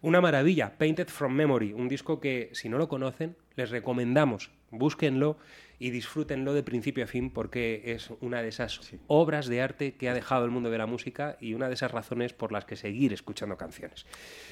[0.01, 5.37] Una maravilla, Painted from Memory, un disco que si no lo conocen, les recomendamos, búsquenlo
[5.79, 10.09] y disfrútenlo de principio a fin porque es una de esas obras de arte que
[10.09, 12.75] ha dejado el mundo de la música y una de esas razones por las que
[12.75, 14.05] seguir escuchando canciones.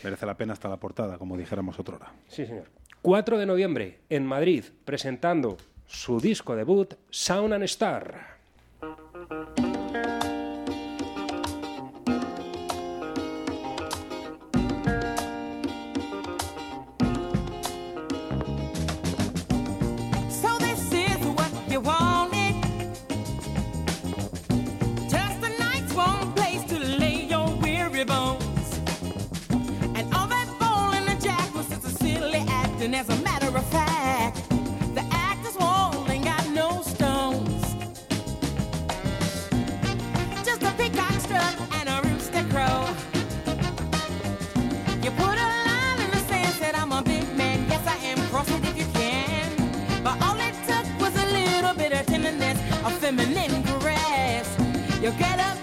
[0.03, 2.13] merece la pena hasta la portada, como dijéramos otra hora.
[2.27, 2.65] Sí, señor.
[3.01, 5.57] 4 de noviembre, en Madrid, presentando
[5.87, 8.39] su disco debut, Sound and Star.
[55.09, 55.58] You get up,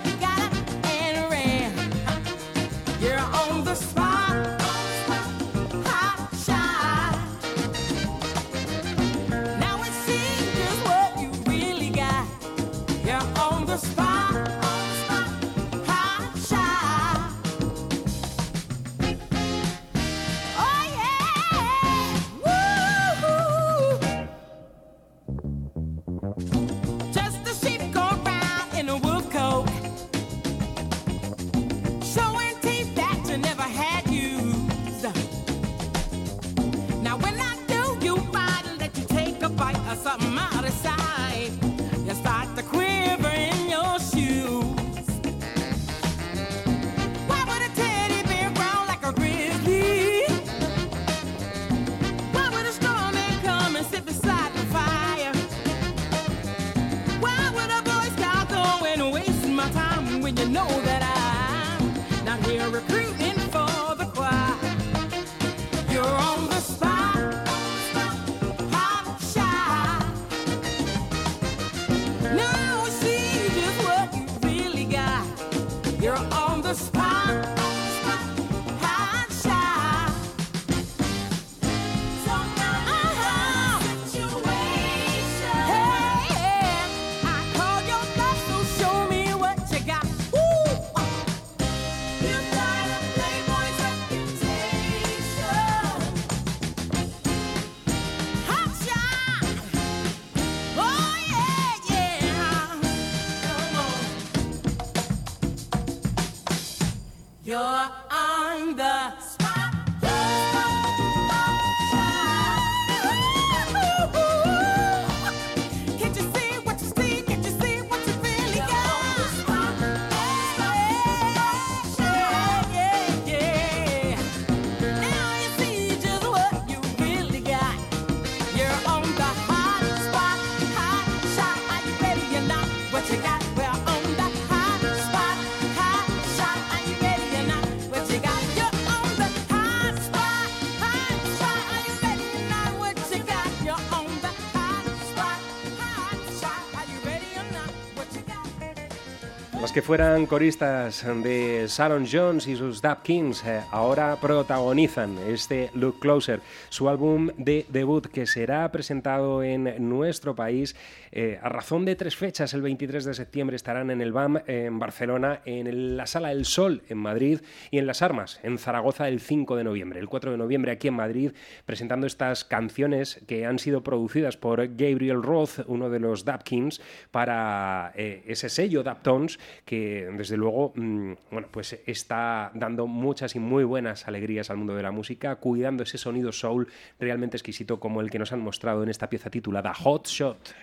[149.77, 156.01] que fueran coristas de Sharon Jones y sus Dap Kings eh, ahora protagonizan este Look
[156.01, 160.75] Closer, su álbum de debut que será presentado en nuestro país
[161.13, 162.55] eh, a razón de tres fechas.
[162.55, 166.83] El 23 de septiembre estarán en el BAM en Barcelona, en la Sala El Sol
[166.89, 170.01] en Madrid y en Las Armas en Zaragoza el 5 de noviembre.
[170.01, 171.33] El 4 de noviembre aquí en Madrid
[171.67, 176.81] presentando estas canciones que han sido producidas por Gabriel Roth, uno de los Dap Kings,
[177.11, 183.41] para eh, ese sello Daptones que desde luego mm, bueno, pues está dando muchas y
[183.41, 186.69] muy buenas alegrías al mundo de la música, cuidando ese sonido soul
[187.01, 190.55] realmente exquisito como el que nos han mostrado en esta pieza titulada Hot Shot.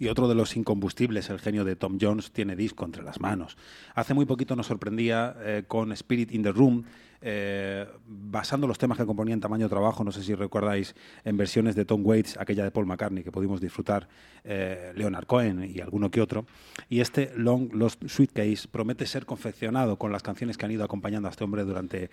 [0.00, 3.58] Y otro de los incombustibles, el genio de Tom Jones, tiene disco entre las manos.
[3.94, 6.84] Hace muy poquito nos sorprendía eh, con Spirit in the Room,
[7.20, 11.74] eh, basando los temas que componían en tamaño trabajo, no sé si recordáis, en versiones
[11.74, 14.08] de Tom Waits, aquella de Paul McCartney, que pudimos disfrutar
[14.42, 16.46] eh, Leonard Cohen y alguno que otro.
[16.88, 21.28] Y este Long Lost Suitcase promete ser confeccionado con las canciones que han ido acompañando
[21.28, 22.08] a este hombre durante,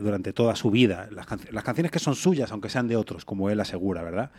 [0.00, 1.06] durante toda su vida.
[1.10, 4.30] Las, las canciones que son suyas, aunque sean de otros, como él asegura, ¿verdad?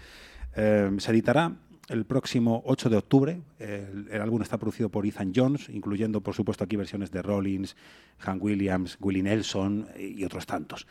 [0.55, 1.51] Se editará
[1.89, 3.41] el próximo 8 de octubre.
[3.59, 7.75] El, álbum está producido por Ethan Jones, incluyendo, por supuesto, aquí versiones de Rollins,
[8.19, 10.87] Hank Williams, Willie Nelson y otros tantos.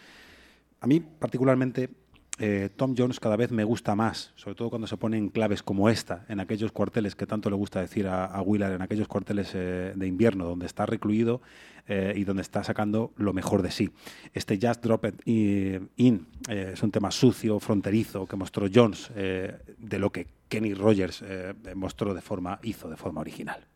[0.80, 1.90] A mí, particularmente,
[2.38, 5.62] eh, Tom Jones cada vez me gusta más, sobre todo cuando se pone en claves
[5.62, 9.06] como esta, en aquellos cuarteles que tanto le gusta decir a, a Willard, en aquellos
[9.06, 11.42] cuarteles eh, de invierno, donde está recluido
[11.86, 13.90] eh, y donde está sacando lo mejor de sí.
[14.32, 20.10] Este Just Drop It In es un tema sucio, fronterizo, que mostró Jones, de lo
[20.10, 23.66] que Kenny Rogers eh, mostró de forma, hizo de forma original.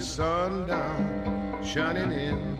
[0.00, 2.58] The sun down, shining in.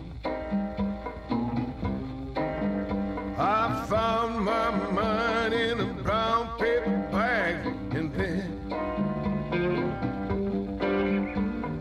[3.35, 7.65] I found my mind in a brown paper bag
[7.95, 8.73] and then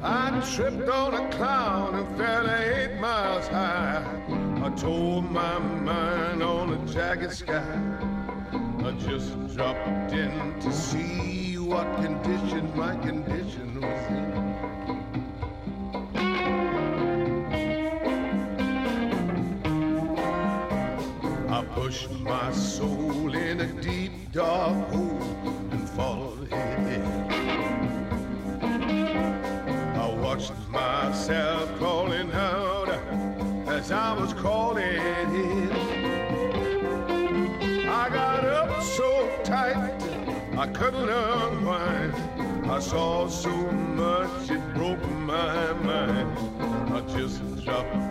[0.03, 4.03] I tripped on a clown and fell eight miles high.
[4.65, 7.79] I told my mind on a jagged sky.
[8.79, 14.40] I just dropped in to see what condition my condition was in.
[21.91, 25.23] Pushed my soul in a deep dark hole
[25.73, 27.05] and followed it.
[29.97, 32.91] I watched myself crawling out
[33.67, 35.73] as I was crawling in.
[37.89, 40.01] I got up so tight
[40.57, 42.15] I couldn't unwind.
[42.71, 46.39] I saw so much it broke my mind.
[46.95, 48.10] I just dropped in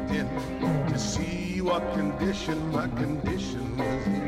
[1.69, 4.18] what condition my condition was.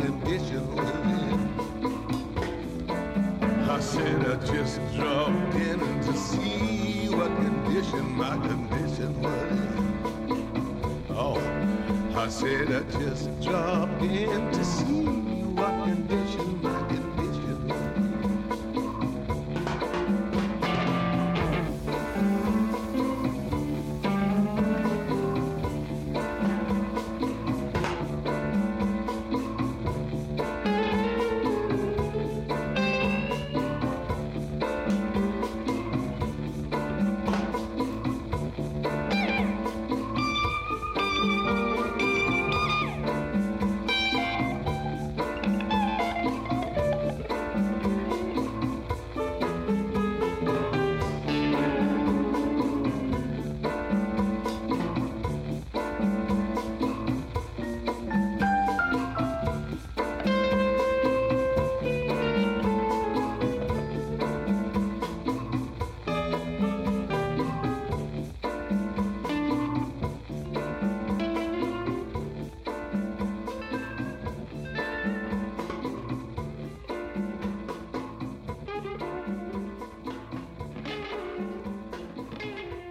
[0.00, 0.59] Condition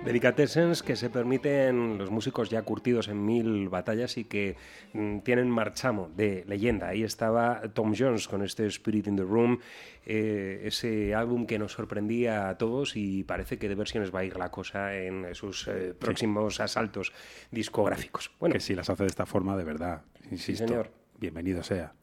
[0.10, 4.55] Delicatessens que se permiten los músicos ya curtidos en mil batallas y que
[4.93, 6.88] mm, tienen marchamo de leyenda.
[6.88, 9.60] Ahí estaba Tom Jones con este Spirit in the Room,
[10.07, 14.24] eh, ese álbum que nos sorprendía a todos y parece que de versiones va a
[14.24, 17.14] ir la cosa en sus eh, próximos asaltos
[17.51, 18.32] discográficos.
[18.39, 20.01] Bueno, Que si las hace de esta forma, de verdad,
[20.32, 20.89] insisto, señor.
[21.20, 21.93] bienvenido sea.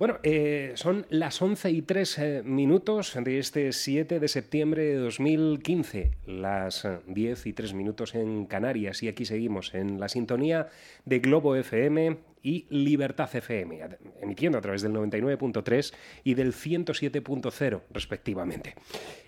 [0.00, 4.94] Bueno, eh, son las 11 y 3 eh, minutos de este 7 de septiembre de
[4.94, 10.68] 2015, las eh, 10 y 3 minutos en Canarias y aquí seguimos en la sintonía
[11.04, 15.92] de Globo FM y Libertad FM, emitiendo a través del 99.3
[16.24, 18.76] y del 107.0 respectivamente.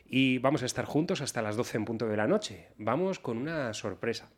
[0.06, 2.68] Y vamos a estar juntos hasta las 12 en punto de la noche.
[2.78, 4.30] Vamos con una sorpresa.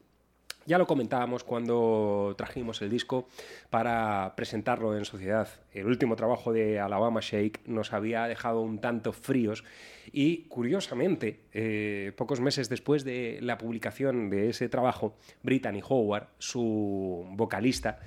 [0.66, 3.28] Ya lo comentábamos cuando trajimos el disco
[3.68, 5.46] para presentarlo en sociedad.
[5.72, 9.62] El último trabajo de Alabama Shake nos había dejado un tanto fríos
[10.10, 17.26] y, curiosamente, eh, pocos meses después de la publicación de ese trabajo, Brittany Howard, su
[17.32, 18.00] vocalista,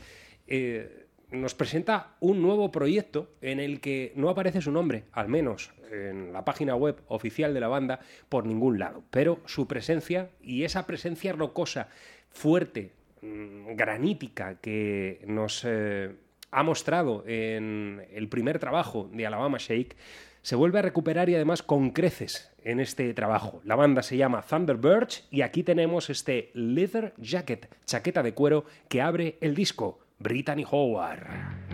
[0.48, 5.74] eh, nos presenta un nuevo proyecto en el que no aparece su nombre, al menos
[5.92, 8.00] en la página web oficial de la banda,
[8.30, 9.04] por ningún lado.
[9.12, 11.90] Pero su presencia y esa presencia rocosa,
[12.38, 16.16] fuerte, mm, granítica que nos eh,
[16.52, 19.98] ha mostrado en el primer trabajo de Alabama Shake,
[20.44, 23.60] se vuelve a recuperar y además con creces en este trabajo.
[23.66, 29.02] La banda se llama Thunderbirds y aquí tenemos este Leather Jacket, chaqueta de cuero que
[29.02, 31.67] abre el disco, Brittany Howard.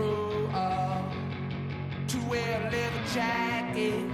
[0.00, 1.12] Grow up
[2.08, 4.04] to wear a leather jacket,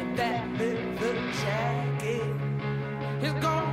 [0.00, 2.22] and that leather jacket
[3.22, 3.65] is gonna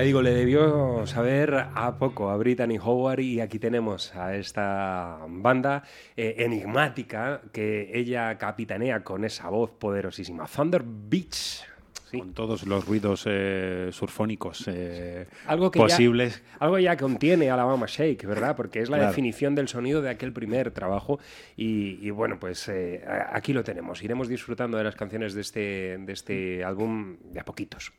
[0.00, 5.18] Ya digo, le debió saber a poco a Brittany Howard y aquí tenemos a esta
[5.28, 5.82] banda
[6.16, 10.46] eh, enigmática que ella capitanea con esa voz poderosísima.
[10.46, 11.66] Thunder Beach.
[12.10, 12.18] Sí.
[12.18, 16.42] Con todos los ruidos eh, surfónicos eh, Algo que posibles.
[16.52, 18.56] Ya, algo ya contiene Alabama Shake, ¿verdad?
[18.56, 19.10] Porque es la Claro.
[19.10, 21.20] definición del sonido de aquel primer trabajo.
[21.58, 24.02] Y, y bueno, pues eh, aquí lo tenemos.
[24.02, 27.92] Iremos disfrutando de las canciones de este, de este álbum de a poquitos.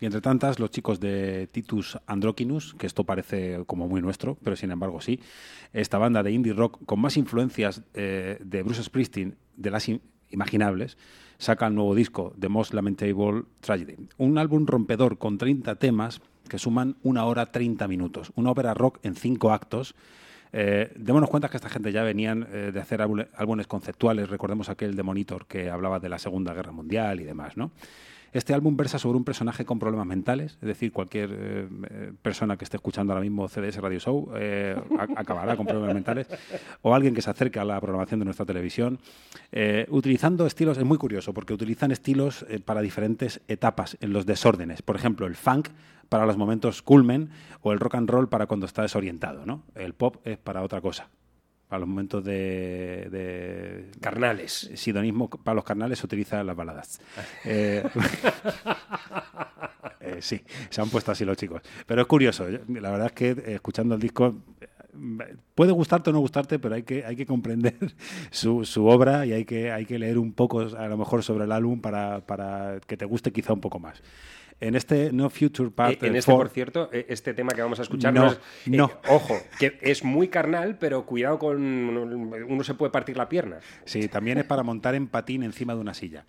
[0.00, 4.56] Y entre tantas, los chicos de Titus Androcynus, que esto parece como muy nuestro, pero
[4.56, 5.20] sin embargo sí,
[5.74, 10.00] esta banda de indie rock con más influencias eh, de Bruce Springsteen, de las in-
[10.30, 10.96] imaginables,
[11.36, 13.96] saca el nuevo disco, The Most Lamentable Tragedy.
[14.16, 18.32] Un álbum rompedor con 30 temas que suman una hora 30 minutos.
[18.34, 19.94] Una ópera rock en cinco actos.
[20.52, 24.28] Eh, démonos cuenta que esta gente ya venían eh, de hacer álbum- álbumes conceptuales.
[24.30, 27.70] Recordemos aquel de Monitor que hablaba de la Segunda Guerra Mundial y demás, ¿no?
[28.32, 32.56] Este álbum versa sobre un personaje con problemas mentales, es decir, cualquier eh, eh, persona
[32.56, 34.76] que esté escuchando ahora mismo CDS Radio Show eh,
[35.16, 36.28] acabará con problemas mentales,
[36.82, 38.98] o alguien que se acerque a la programación de nuestra televisión,
[39.52, 44.26] eh, utilizando estilos, es muy curioso, porque utilizan estilos eh, para diferentes etapas en los
[44.26, 44.82] desórdenes.
[44.82, 45.68] Por ejemplo, el funk
[46.08, 47.30] para los momentos culmen
[47.62, 49.62] o el rock and roll para cuando está desorientado, ¿no?
[49.74, 51.08] El pop es para otra cosa.
[51.70, 54.72] Para los momentos de, de Carnales.
[54.74, 57.00] Sidonismo para los carnales se utiliza las baladas.
[57.44, 57.84] Eh,
[60.00, 61.62] eh, sí, se han puesto así los chicos.
[61.86, 62.46] Pero es curioso.
[62.68, 64.34] La verdad es que eh, escuchando el disco
[65.54, 67.76] puede gustarte o no gustarte, pero hay que, hay que comprender
[68.30, 71.44] su, su obra y hay que, hay que leer un poco a lo mejor sobre
[71.44, 74.02] el álbum para, para que te guste quizá un poco más.
[74.60, 77.78] En este No Future Part Eh, en este, por cierto, eh, este tema que vamos
[77.78, 78.38] a escuchar No, no, es,
[78.92, 83.60] eh, ojo, que es muy carnal, pero cuidado con uno se puede partir la pierna.
[83.86, 86.26] Sí, también es para montar en patín encima de una silla.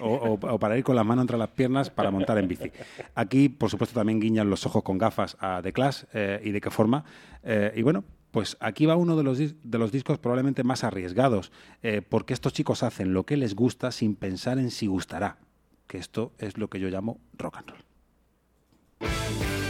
[0.00, 2.70] O, o- o para ir con la mano entre las piernas para montar en bici.
[3.14, 6.60] Aquí, por supuesto, también guiñan los ojos con gafas a The Clash eh, y de
[6.60, 7.04] qué forma.
[7.44, 11.50] Eh, y bueno, pues aquí va uno de los, de los discos probablemente más arriesgados,
[11.82, 15.38] eh, porque estos chicos hacen lo que les gusta sin pensar en si gustará.
[15.88, 19.67] Que esto es lo que yo llamo rock and roll.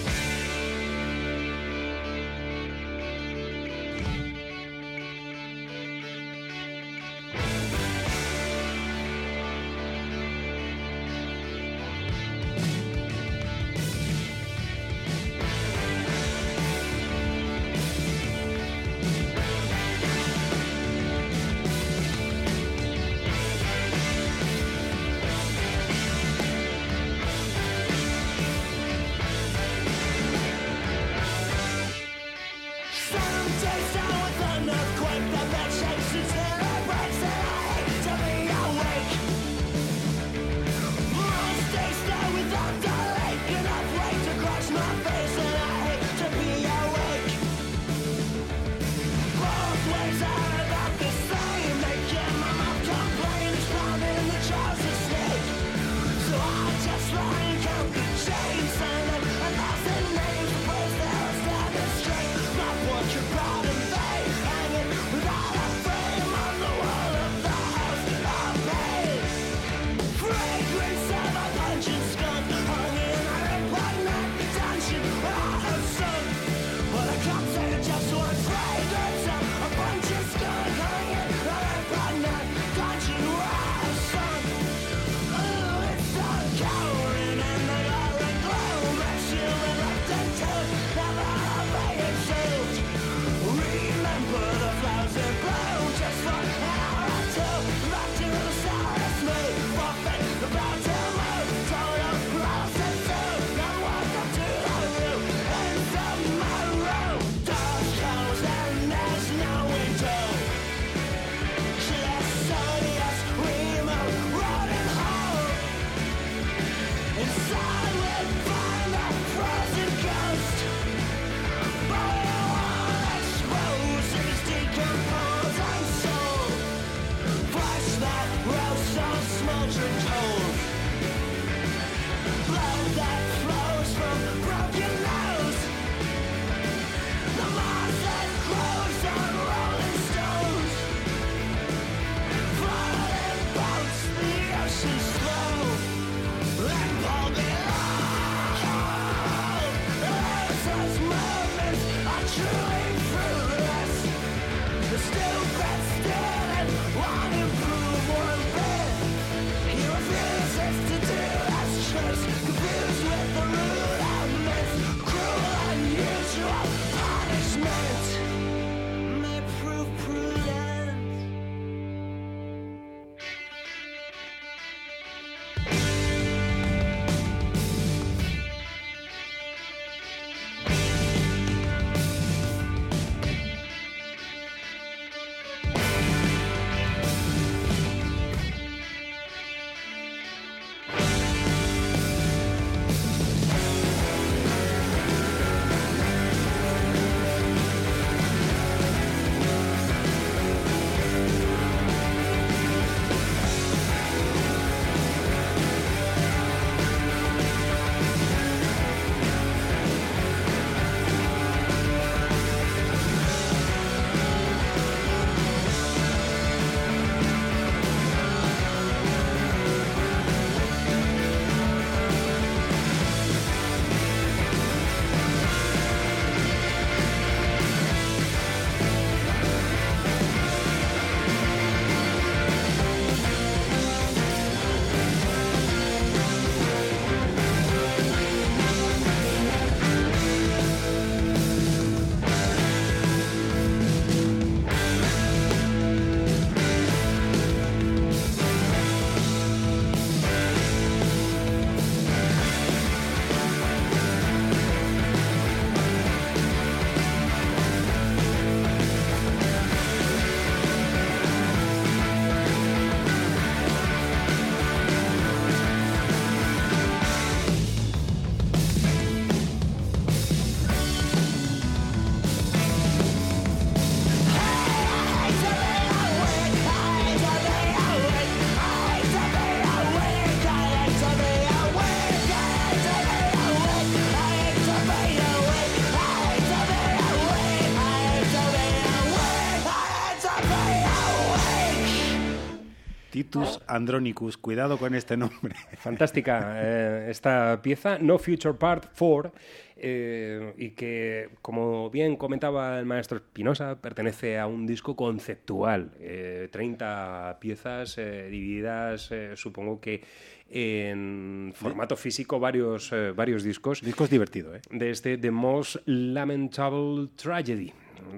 [293.67, 294.37] Andronicus.
[294.37, 295.55] Cuidado con este nombre.
[295.79, 299.33] Fantástica eh, esta pieza, No Future Part 4,
[299.77, 305.93] eh, y que, como bien comentaba el maestro Espinosa, pertenece a un disco conceptual.
[306.01, 310.03] eh, 30 piezas eh, divididas, supongo que
[310.51, 313.83] en formato físico, varios, varios discos.
[313.83, 314.61] Disco es divertido, ¿eh?
[314.71, 317.73] De este The Most Lamentable Tragedy,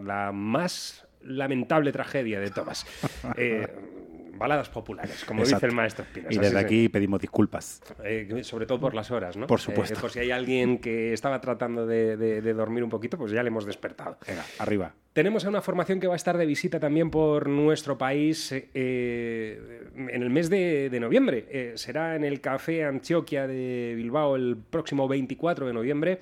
[0.04, 2.50] la más lamentable tragedia de.
[3.36, 3.66] Eh,
[4.40, 5.58] baladas populares, como Exacto.
[5.58, 6.34] dice el maestro Espinosa.
[6.34, 7.80] Y desde aquí pedimos disculpas.
[8.02, 9.46] Eh, sobre todo por las horas, ¿no?
[9.46, 9.94] Por supuesto.
[9.96, 13.30] Eh, por si hay alguien que estaba tratando de, de- de dormir un poquito, pues
[13.30, 14.16] ya le hemos despertado.
[14.26, 14.92] Venga, arriba.
[15.12, 19.88] Tenemos a una formación que va a estar de visita también por nuestro país eh,
[19.96, 21.46] en el mes de, de noviembre.
[21.50, 26.20] Eh, será en el Café Antioquia de Bilbao el próximo 24 de noviembre,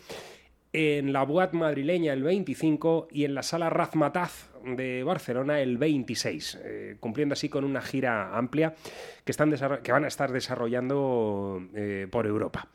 [0.79, 6.61] en la Boat madrileña el 25 y en la Sala Razmataz de Barcelona el 26,
[6.63, 8.77] eh, cumpliendo así con una gira amplia
[9.25, 9.53] que, están
[9.83, 12.69] que van a estar desarrollando eh, por Europa.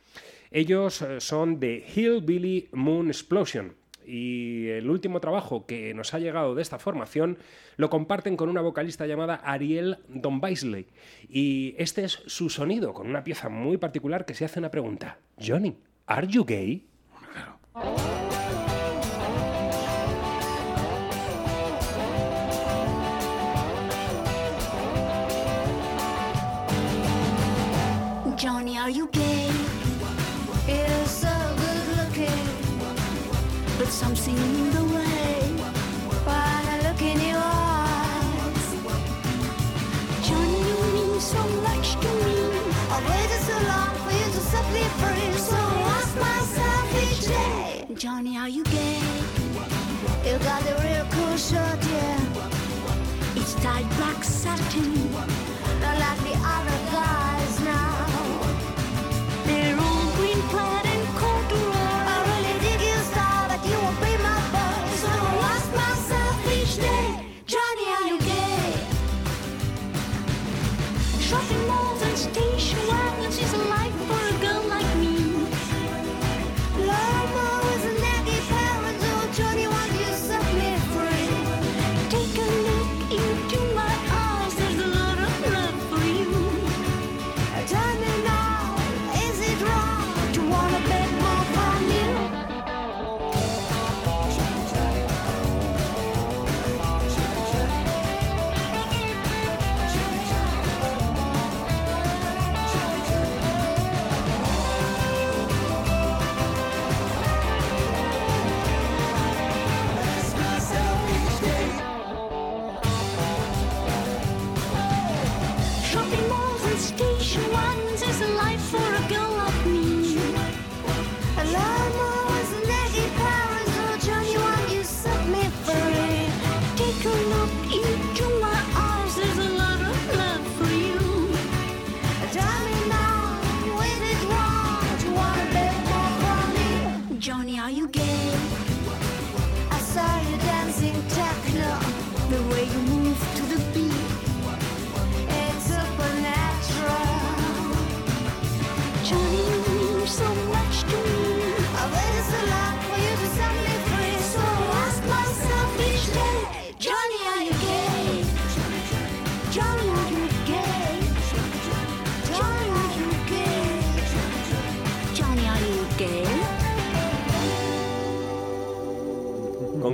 [0.52, 3.74] Ellos eh, son de Hillbilly Moon Explosion
[4.06, 7.38] y el último trabajo que nos ha llegado de esta formación
[7.78, 10.88] lo comparten con una vocalista llamada Ariel Don Baisley.
[11.30, 15.20] Y este es su sonido, con una pieza muy particular que se hace una pregunta.
[15.40, 16.86] Johnny, ¿are you gay?
[28.36, 29.50] Johnny, are you gay?
[30.68, 32.48] You're so good looking,
[33.80, 34.83] but something in the
[48.34, 49.00] Johnny, are you gay?
[50.26, 52.20] You got a real cool shirt, yeah.
[53.36, 55.43] It's tight black satin,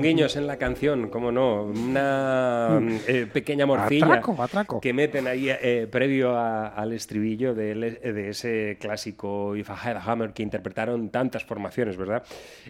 [0.10, 4.81] guiños en la canción, cómo no, una eh, pequeña morcilla Atraco, atraco.
[4.81, 9.73] que meten ahí eh, previo a- al estribillo de, el- de ese clásico If I
[9.90, 12.23] Had a Hammer que interpretaron tantas formaciones, ¿verdad?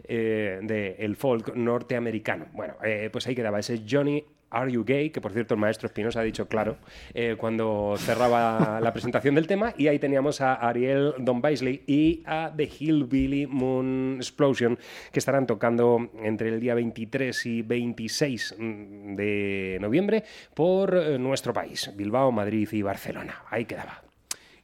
[0.03, 2.47] Eh, de el folk norteamericano.
[2.53, 5.09] Bueno, eh, pues ahí quedaba ese Johnny Are You Gay?
[5.09, 6.77] Que por cierto el maestro Espinosa ha dicho claro
[7.13, 9.73] eh, cuando cerraba la presentación del tema.
[9.77, 14.77] Y ahí teníamos a Ariel Don Baisley y a The Hillbilly Moon Explosion
[15.11, 20.23] que estarán tocando entre el día 23 y 26 mm, de noviembre
[20.53, 23.43] por eh, nuestro país, Bilbao, Madrid y Barcelona.
[23.49, 24.03] Ahí quedaba.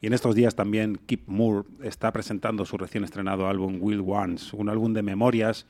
[0.02, 4.56] Y en estos días también Kip Moore está presentando su recién estrenado álbum Will Once,
[4.56, 5.66] un álbum de memorias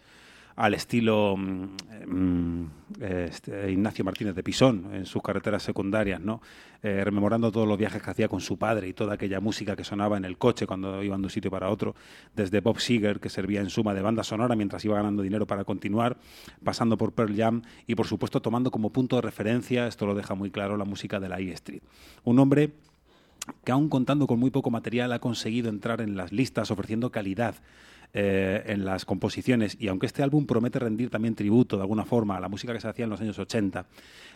[0.56, 1.68] al estilo mm,
[2.08, 2.72] mm,
[3.02, 6.42] este, Ignacio Martínez de Pisón en sus carreteras secundarias, ¿no?
[6.82, 9.84] Eh, rememorando todos los viajes que hacía con su padre y toda aquella música que
[9.84, 11.96] sonaba en el coche cuando iban de un sitio para otro,
[12.36, 15.64] desde Bob Seger, que servía en suma de banda sonora mientras iba ganando dinero para
[15.64, 16.18] continuar,
[16.64, 20.36] pasando por Pearl Jam y por supuesto tomando como punto de referencia, esto lo deja
[20.36, 21.82] muy claro, la música de la E Street.
[22.24, 22.72] Un hombre
[23.64, 27.56] que aún contando con muy poco material ha conseguido entrar en las listas ofreciendo calidad
[28.14, 32.38] eh, en las composiciones y aunque este álbum promete rendir también tributo de alguna forma
[32.38, 33.86] a la música que se hacía en los años 80,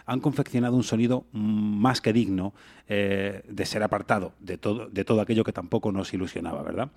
[0.05, 2.53] han confeccionado un sonido más que digno
[2.87, 6.89] eh, de ser apartado de todo, de todo aquello que tampoco nos ilusionaba, ¿verdad?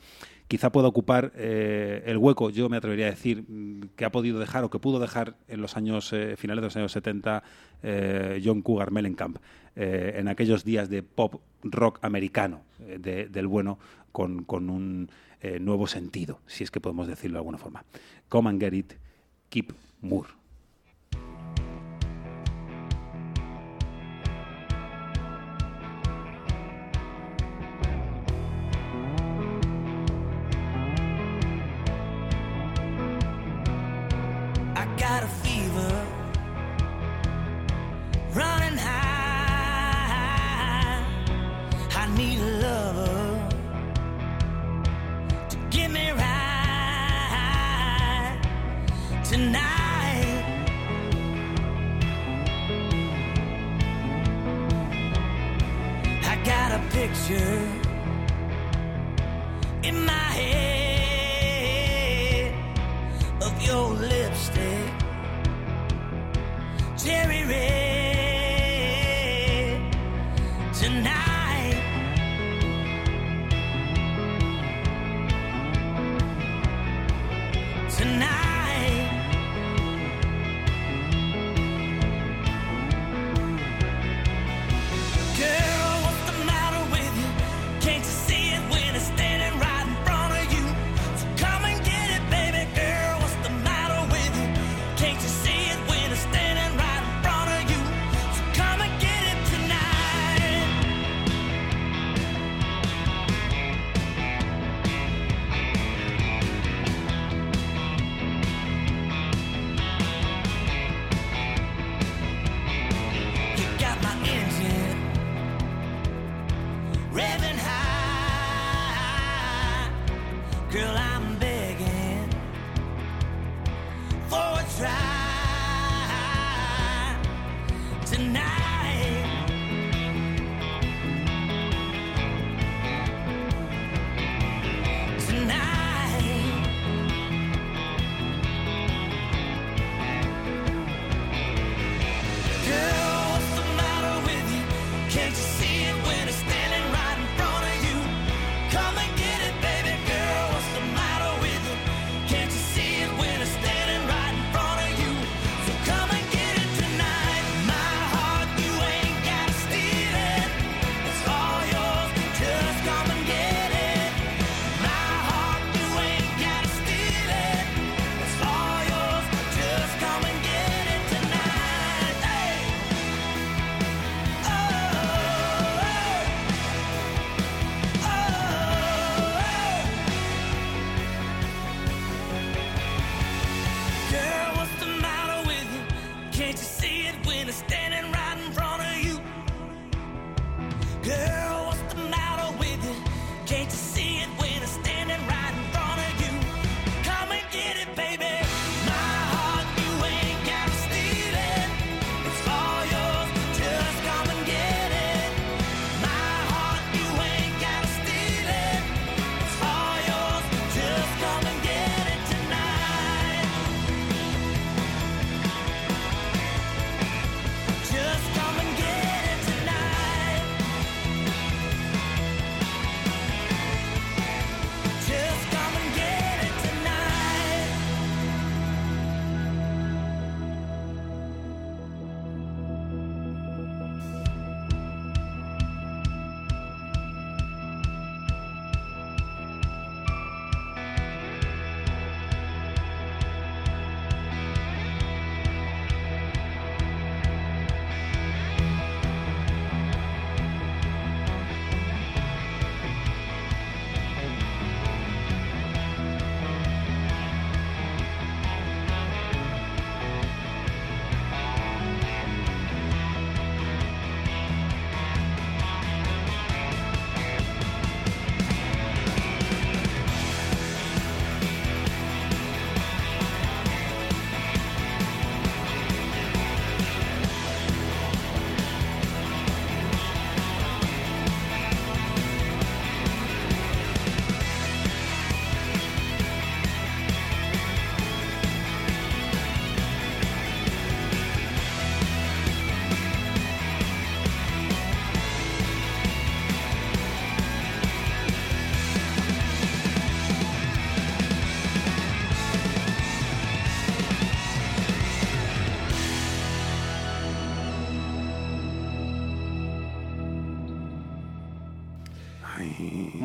[0.49, 4.39] Quizá pueda ocupar eh, el hueco, yo me atrevería a decir, mm, que ha podido
[4.41, 7.43] dejar o que pudo dejar en los años finales de los años 70
[7.83, 9.37] eh, John Cougar Mellencamp,
[9.75, 13.79] en aquellos días de pop rock americano de- del bueno
[14.13, 15.09] con, con un
[15.43, 17.85] eh, nuevo sentido, si es que podemos decirlo de alguna forma.
[18.29, 18.93] Come and get it,
[19.51, 20.42] keep Moore.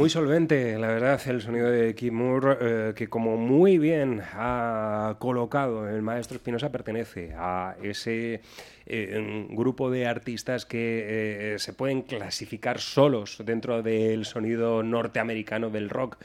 [0.07, 5.89] Muy solvente, la verdad, el sonido de Moore, eh, que como muy bien ha colocado
[5.89, 8.39] el maestro Espinosa, pertenece a ese
[8.89, 15.89] eh, grupo de artistas que eh, se pueden clasificar solos dentro del sonido norteamericano del
[15.89, 16.17] rock,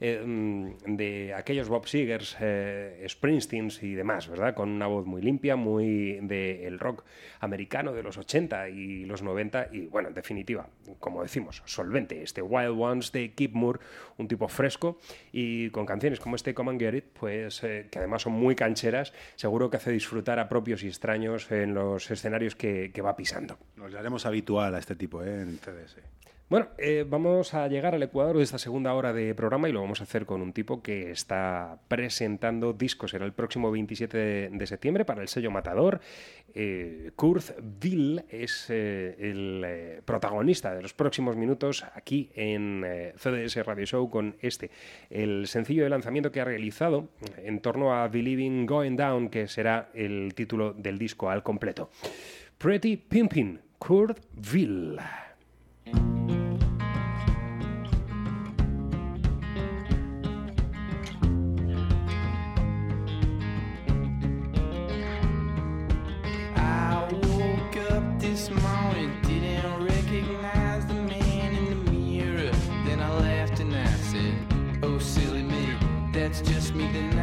[0.00, 2.36] eh, mm, de aquellos Bob Seegers,
[3.06, 4.54] Springsteens y demás, ¿verdad?
[4.54, 7.04] Con una voz muy limpia, muy del rock
[7.40, 10.68] americano de los 80 y los 90 y, bueno, en definitiva,
[10.98, 12.22] como decimos, solvente.
[12.22, 13.80] Este Wild Ones de Keith Moore,
[14.18, 14.98] un tipo fresco
[15.32, 18.54] y con canciones como este Come and Get It, pues eh, que además son muy
[18.54, 23.58] cancheras, seguro que hace disfrutar a propios y extraños en los escenarios que, va pisando.
[23.76, 25.42] Nos haremos habitual a este tipo ¿eh?
[25.42, 25.96] en CDS.
[26.50, 29.82] Bueno, eh, vamos a llegar al Ecuador de esta segunda hora de programa y lo
[29.82, 33.12] vamos a hacer con un tipo que está presentando discos.
[33.12, 36.00] Será el próximo 27 de, septiembre para el sello Matador.
[36.52, 43.86] Eh, Kurt Will es eh, el protagonista de los próximos minutos aquí en CDS Radio
[43.86, 44.72] Show con este,
[45.08, 49.90] el sencillo de lanzamiento que ha realizado en torno a Believing Going Down, que será
[49.94, 51.90] el título del disco al completo.
[52.58, 54.18] Pretty Pimpin', Kurt
[54.52, 54.98] Will.
[76.40, 76.86] That's just me.
[76.92, 77.19] Then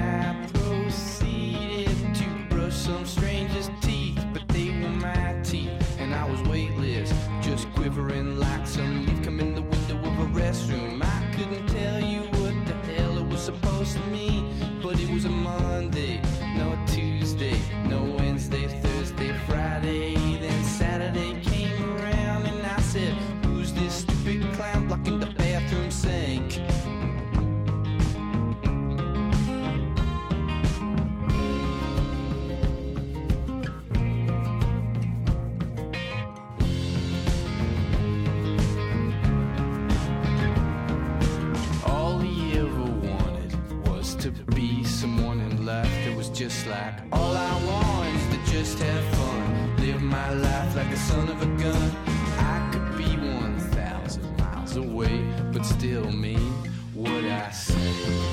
[48.60, 51.92] just have fun, live my life like a son of a gun.
[52.40, 55.24] I could be one thousand miles away,
[55.54, 56.52] but still mean
[56.96, 58.27] what I say.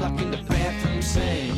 [0.00, 1.54] Clown blocking the bathroom sink?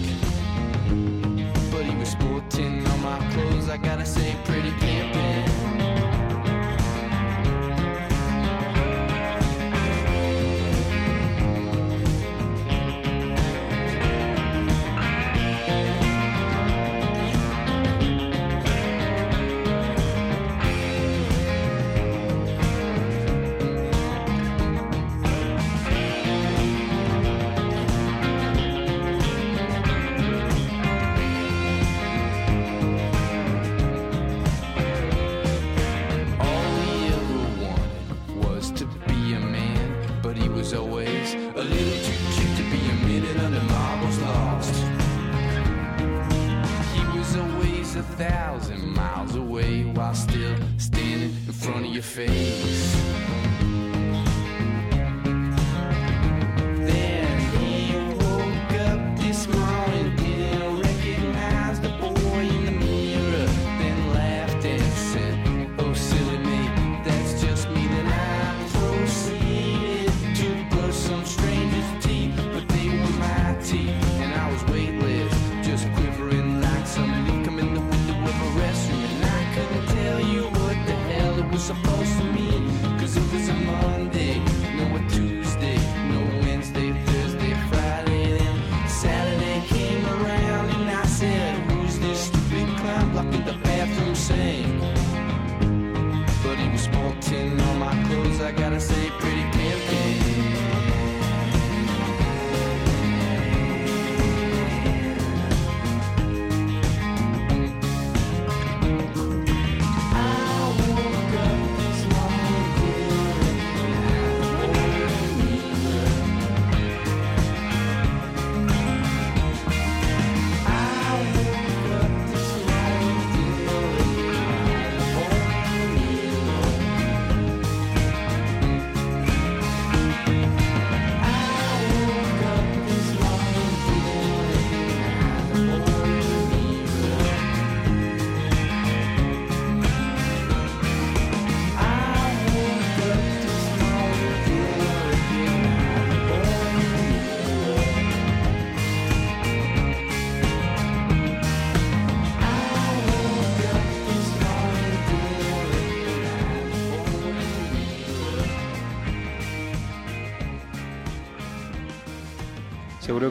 [1.70, 4.70] But he was sporting all my clothes, I gotta say, pretty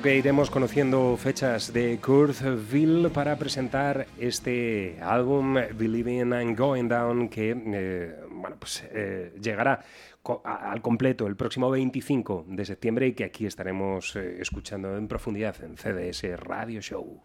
[0.02, 7.30] Seguro que iremos conociendo fechas de Kurtville para presentar este álbum Believing and Going Down
[7.30, 9.80] que eh, bueno, pues, eh, llegará
[10.24, 15.08] co- al completo el próximo 25 de septiembre y que aquí estaremos eh, escuchando en
[15.08, 17.22] profundidad en CDS Radio Show.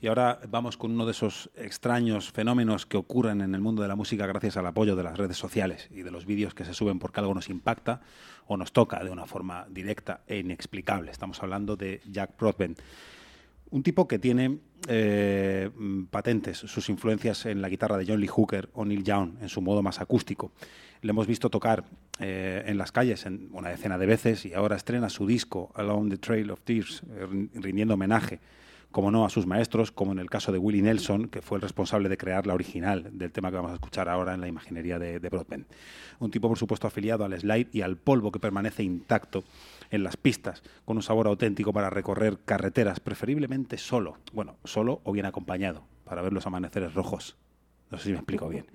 [0.00, 3.88] Y ahora vamos con uno de esos extraños fenómenos que ocurren en el mundo de
[3.88, 6.74] la música gracias al apoyo de las redes sociales y de los vídeos que se
[6.74, 8.00] suben porque algo nos impacta
[8.46, 11.10] o nos toca de una forma directa e inexplicable.
[11.10, 12.78] Estamos hablando de Jack Broadbent.
[13.70, 18.28] Un tipo que tiene eh, mm, patentes sus influencias en la guitarra de John Lee
[18.28, 20.52] Hooker o Neil Young en su modo más acústico.
[21.02, 21.84] Le hemos visto tocar
[22.20, 26.10] eh, en las calles en una decena de veces y ahora estrena su disco Along
[26.10, 28.38] the Trail of Tears, eh, rin- rindiendo homenaje,
[28.94, 31.62] como no, a sus maestros, como en el caso de Willie Nelson, que fue el
[31.62, 35.00] responsable de crear la original del tema que vamos a escuchar ahora en la imaginería
[35.00, 35.64] de, de.
[36.20, 39.42] Un tipo, por supuesto, afiliado al slide y al polvo que permanece intacto
[39.90, 45.10] en las pistas, con un sabor auténtico para recorrer carreteras, preferiblemente solo, bueno, solo o
[45.10, 47.34] bien acompañado, para ver los amaneceres rojos.
[47.90, 48.66] No sé si me explico bien.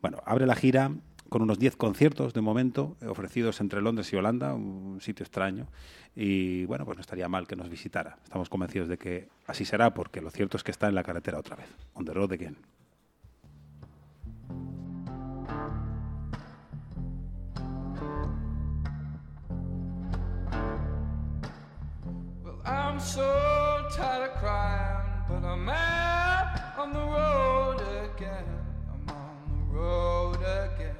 [0.00, 0.92] Bueno, abre la gira
[1.28, 5.66] con unos 10 conciertos de momento, eh, ofrecidos entre Londres y Holanda, un sitio extraño.
[6.14, 8.18] Y bueno, pues no estaría mal que nos visitara.
[8.24, 11.38] Estamos convencidos de que así será, porque lo cierto es que está en la carretera
[11.38, 11.68] otra vez.
[11.94, 12.56] On the road again.
[22.64, 27.80] I'm so tired of crying, but I'm out on the road
[28.10, 28.44] again.
[28.90, 30.95] I'm on the road again.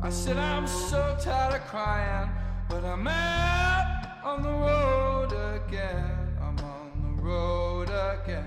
[0.00, 2.30] I said I'm so tired of crying,
[2.68, 6.36] but I'm out on the road again.
[6.40, 8.46] I'm on the road again.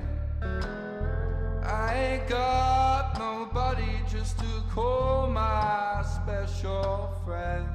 [1.62, 7.68] I ain't got nobody just to call my special friend.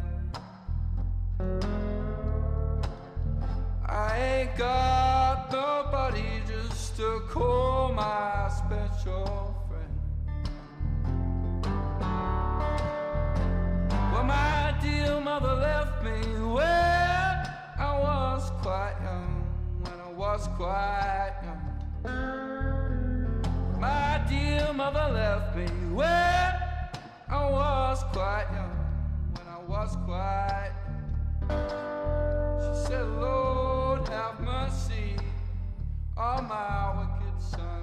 [3.84, 9.55] I ain't got nobody just to call my special
[14.16, 19.44] Well, my dear mother left me when I was quite young,
[19.82, 21.60] when I was quite young.
[23.78, 26.54] My dear mother left me when
[27.28, 28.78] I was quite young,
[29.34, 30.72] when I was quite
[32.62, 35.18] she said, Lord, have mercy
[36.16, 37.82] on my wicked son.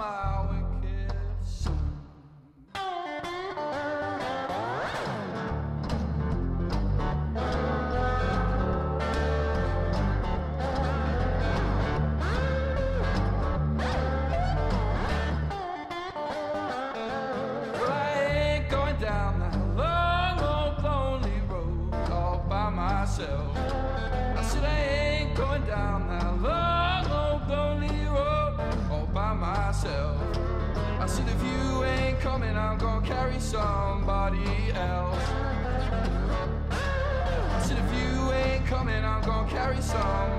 [0.00, 0.41] On
[32.32, 34.42] coming, I'm gonna carry somebody
[34.72, 35.22] else.
[36.70, 40.31] I said if you ain't coming, I'm gonna carry somebody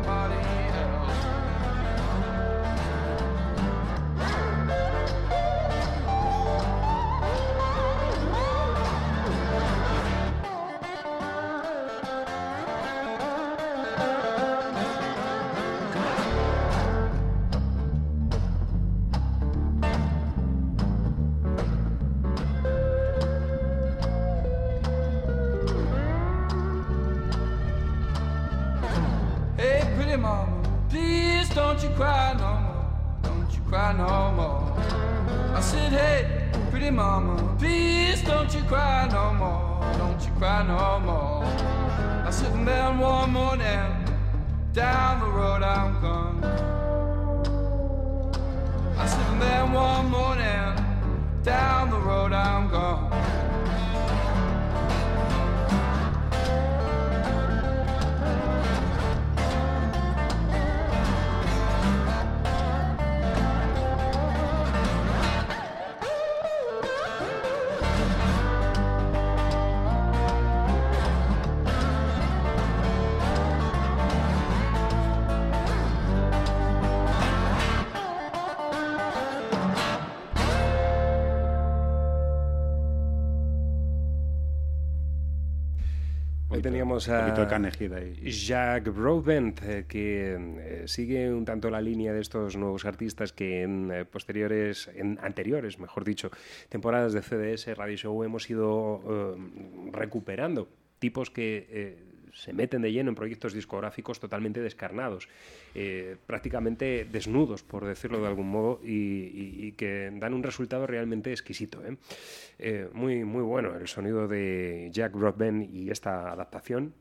[86.84, 87.28] teníamos a.
[88.26, 93.64] Jack Broadbent, eh, que eh, sigue un tanto la línea de estos nuevos artistas que
[93.64, 96.30] en eh, posteriores, en anteriores, mejor dicho,
[96.68, 99.38] temporadas de CDS Radio Show hemos ido
[99.92, 100.68] recuperando.
[101.00, 105.30] Tipos que se meten de lleno en proyectos discográficos totalmente descarnados,
[105.76, 111.84] eh, prácticamente desnudos, por decirlo de algún modo, y, que dan un resultado realmente exquisito.
[111.86, 111.98] ¿eh?
[112.60, 116.94] Eh, muy, muy bueno el sonido de Jack Broadbent y esta adaptación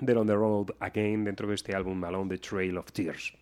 [0.00, 3.34] del On the Road Again dentro de este álbum Along the Trail of Tears.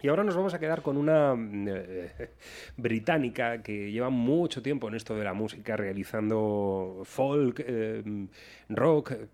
[0.00, 2.30] Y ahora nos vamos a quedar con una mm, eh,
[2.76, 8.02] británica que lleva mucho tiempo en esto de la música, realizando folk, eh,
[8.68, 9.26] rock, eh,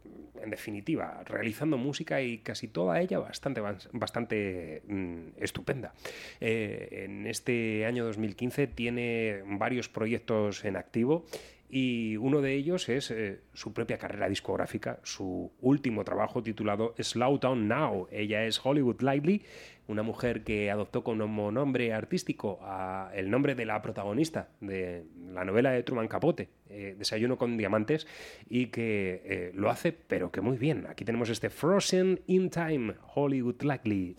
[0.43, 3.61] en definitiva, realizando música y casi toda ella bastante,
[3.93, 5.95] bastante mm, estupenda.
[6.41, 11.25] En este año 2015 tiene varios proyectos en activo
[11.71, 13.13] y uno de ellos es
[13.53, 18.09] su propia carrera discográfica, su último trabajo titulado Slow Down Now.
[18.11, 19.43] Ella es Hollywood Lively,
[19.89, 22.60] una mujer que adoptó como nombre artístico
[23.15, 28.06] el nombre de la protagonista de la novela de Truman Capote, eh, Desayuno con Diamantes,
[28.48, 30.86] y que eh, lo hace, pero que muy bien.
[30.89, 34.16] Aquí tenemos este Frozen in Time, Hollywood Lively.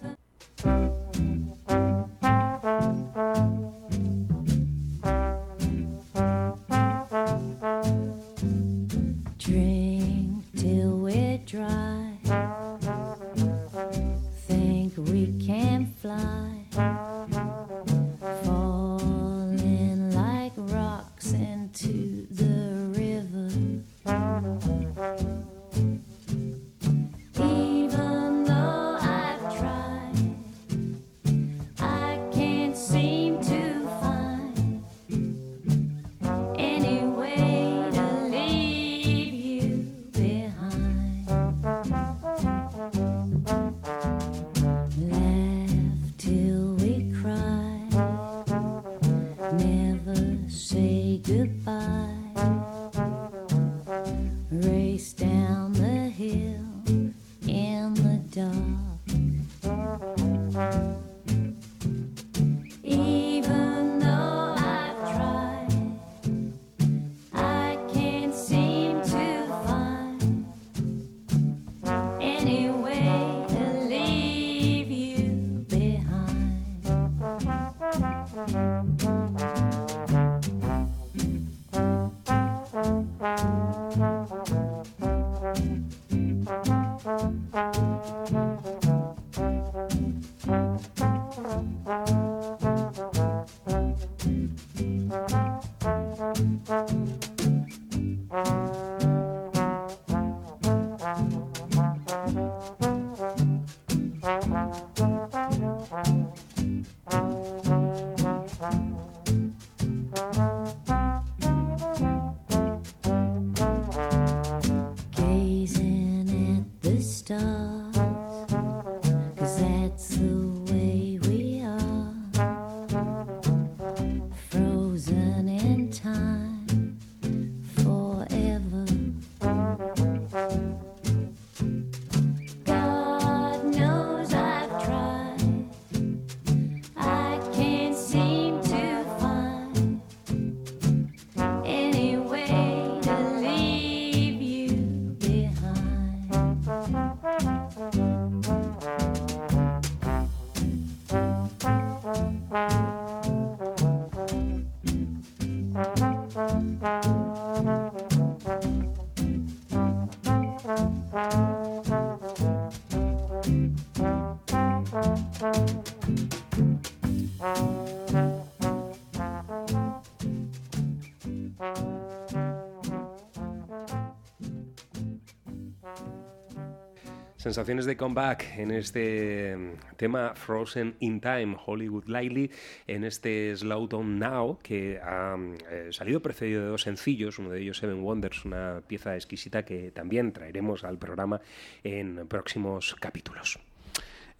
[177.39, 182.51] Sensaciones de comeback en este mm, tema Frozen in Time, Hollywood Lively,
[182.85, 187.51] en este Slow Down Now, que ha mm, eh, salido precedido de dos sencillos, uno
[187.51, 191.39] de ellos Seven Wonders, una pieza exquisita que también traeremos al programa
[191.81, 193.57] en próximos capítulos.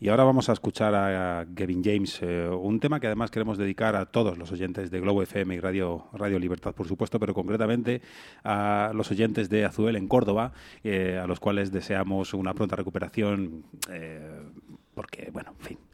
[0.01, 3.97] Y ahora vamos a escuchar a Gavin James, eh, un tema que además queremos dedicar
[3.97, 8.01] a todos los oyentes de Globo FM y Radio, Radio Libertad, por supuesto, pero concretamente
[8.45, 10.53] a los oyentes de Azuel en Córdoba,
[10.85, 14.41] eh, a los cuales deseamos una pronta recuperación, eh,
[14.93, 15.88] porque, bueno, en fin.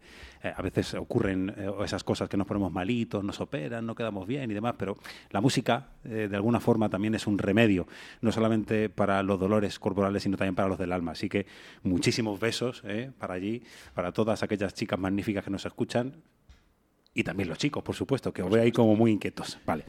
[0.46, 4.28] Eh, a veces ocurren eh, esas cosas que nos ponemos malitos, nos operan, no quedamos
[4.28, 4.98] bien y demás, pero
[5.32, 7.88] la música eh, de alguna forma también es un remedio,
[8.22, 11.14] no solamente para los dolores corporales, sino también para los del alma.
[11.14, 11.48] Así que
[11.84, 13.64] muchísimos besos eh, para allí,
[13.94, 16.14] para todas aquellas chicas magníficas que nos escuchan.
[17.14, 19.58] Y también los chicos, por supuesto, que os veo ahí como muy inquietos.
[19.66, 19.86] Vale.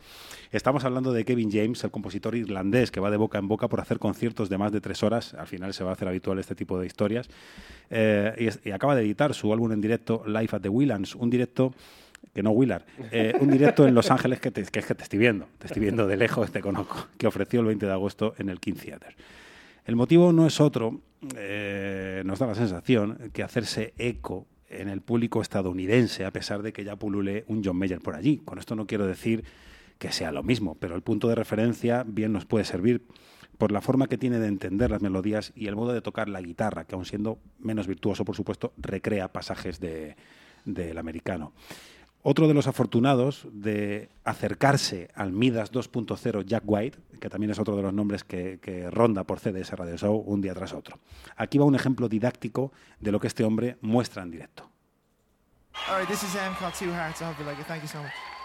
[0.53, 3.81] Estamos hablando de Kevin James, el compositor irlandés que va de boca en boca por
[3.81, 5.35] hacer conciertos de más de tres horas.
[5.35, 7.29] Al final se va a hacer habitual este tipo de historias.
[7.91, 11.75] Eh, y, acaba de editar su álbum en directo, Live at the Willands, un directo
[12.33, 12.83] que no Willard,
[13.13, 15.67] eh, un directo en Los Ángeles que, te- que es que te estoy viendo, te
[15.69, 18.75] estoy viendo de lejos, te conozco, que ofreció el 20 de agosto en el King
[18.75, 19.15] Theater.
[19.85, 21.01] El motivo no es otro,
[21.37, 26.73] eh, nos da la sensación, que hacerse eco en el público estadounidense, a pesar de
[26.73, 28.39] que ya pulule un John Mayer por allí.
[28.39, 29.45] Con esto no quiero decir
[29.99, 33.03] que sea lo mismo, pero el punto de referencia bien nos puede servir
[33.59, 36.43] por la forma que tiene de entender las melodías y el modo de tocar la
[36.43, 40.15] guitarra, que aun siendo menos virtuoso, por supuesto, recrea pasajes de-
[40.67, 41.53] del americano.
[42.23, 47.77] Otro de los afortunados de acercarse al Midas 2.0 Jack White, que también es otro
[47.77, 50.99] de los nombres que, ronda por CDS Radio Show un día tras otro.
[51.37, 54.69] Aquí va un ejemplo didáctico de lo que este hombre muestra en directo.
[55.89, 58.36] All right, this is.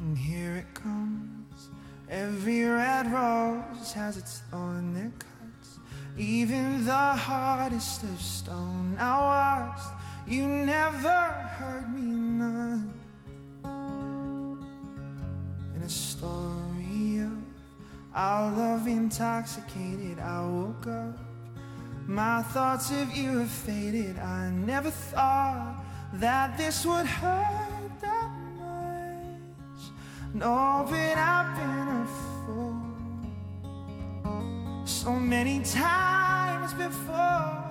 [0.00, 1.68] And here it comes.
[2.08, 5.29] Every red rose has its thorn that.
[6.20, 8.94] Even the hardest of stone.
[8.96, 9.80] Now was
[10.26, 12.92] you never heard me none.
[15.74, 17.32] In a story of
[18.14, 21.18] our love intoxicated, I woke up.
[22.06, 24.18] My thoughts of you have faded.
[24.18, 25.82] I never thought
[26.12, 29.82] that this would hurt that much.
[30.34, 32.29] No, but I've been a fool
[34.90, 37.64] so many times before.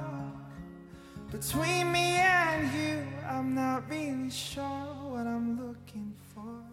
[1.29, 4.63] Between me and you, I'm not really sure
[5.11, 6.63] what I'm looking for.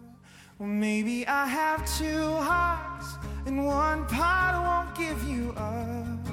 [0.57, 3.07] Well, maybe I have two hearts,
[3.45, 6.25] and one part won't give you up.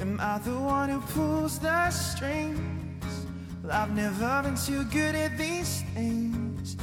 [0.00, 3.26] Am I the one who pulls the strings?
[3.62, 6.76] Well, I've never been too good at these things.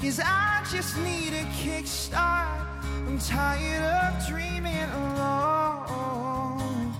[0.00, 2.73] Cause I just need a kickstart.
[3.06, 6.92] I'm tired of dreaming alone.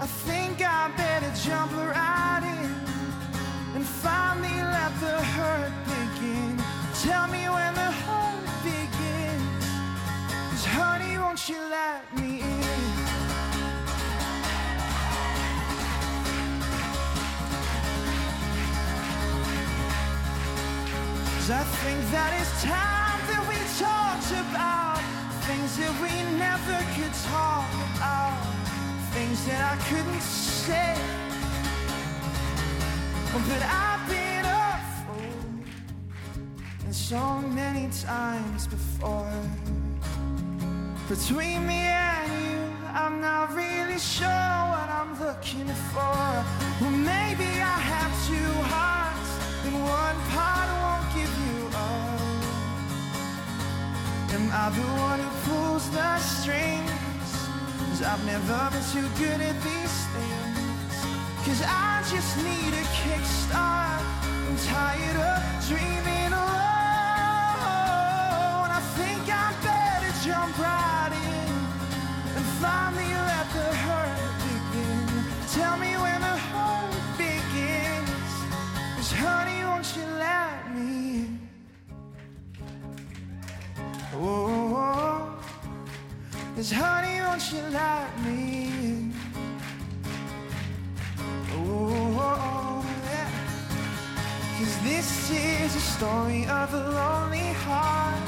[0.00, 6.58] I think I better jump right in and finally let the hurt begin.
[7.02, 9.64] Tell me when the hurt begins.
[10.50, 12.84] Cause honey, won't you let me in?
[21.36, 25.13] Cause I think that it's time that we talked about
[25.46, 28.40] things that we never could talk about,
[29.12, 30.96] things that I couldn't say.
[33.48, 35.44] But I've been a fool
[36.84, 39.36] and so many times before.
[41.10, 42.60] Between me and you,
[42.94, 46.24] I'm not really sure what I'm looking for.
[46.80, 49.30] Well, maybe I have two hearts,
[49.66, 51.63] and one part won't give you.
[54.34, 57.30] Am I the one who pulls the strings?
[57.78, 60.94] Cause I've never been too good at these things.
[61.46, 64.02] Cause I just need a kickstart.
[64.48, 65.38] I'm tired of
[65.68, 67.60] dreaming alone.
[68.74, 71.54] I think I better jump right in
[72.34, 73.33] and finally let
[84.16, 85.36] Oh,
[86.54, 89.12] cause honey, won't you let me in?
[91.50, 93.30] Oh, yeah.
[94.58, 98.22] Cause this is a story of a lonely heart.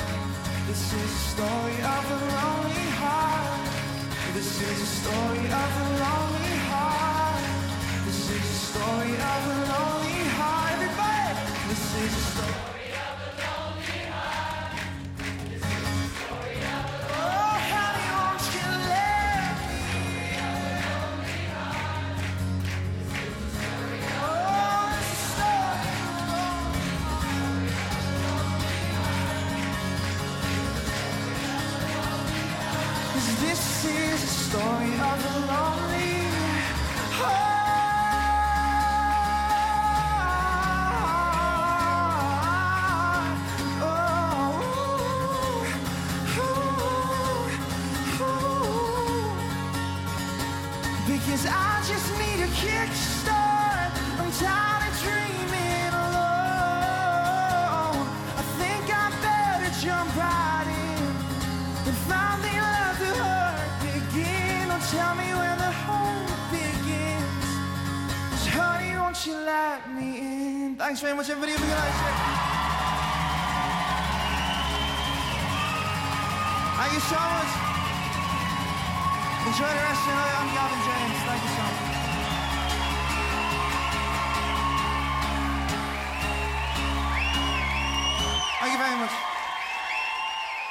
[0.66, 3.68] This is a story of a lonely heart.
[4.34, 7.44] This is a story of a lonely heart.
[8.06, 10.15] This is a story of a lonely
[70.86, 71.50] Thanks very much, everybody.
[71.50, 71.94] Have a good night.
[76.78, 77.50] Thank you so much.
[79.50, 80.34] Enjoy the rest of your night.
[80.38, 81.18] I'm Gavin James.
[81.26, 81.82] Thank you so much.
[88.60, 89.14] Thank you very much.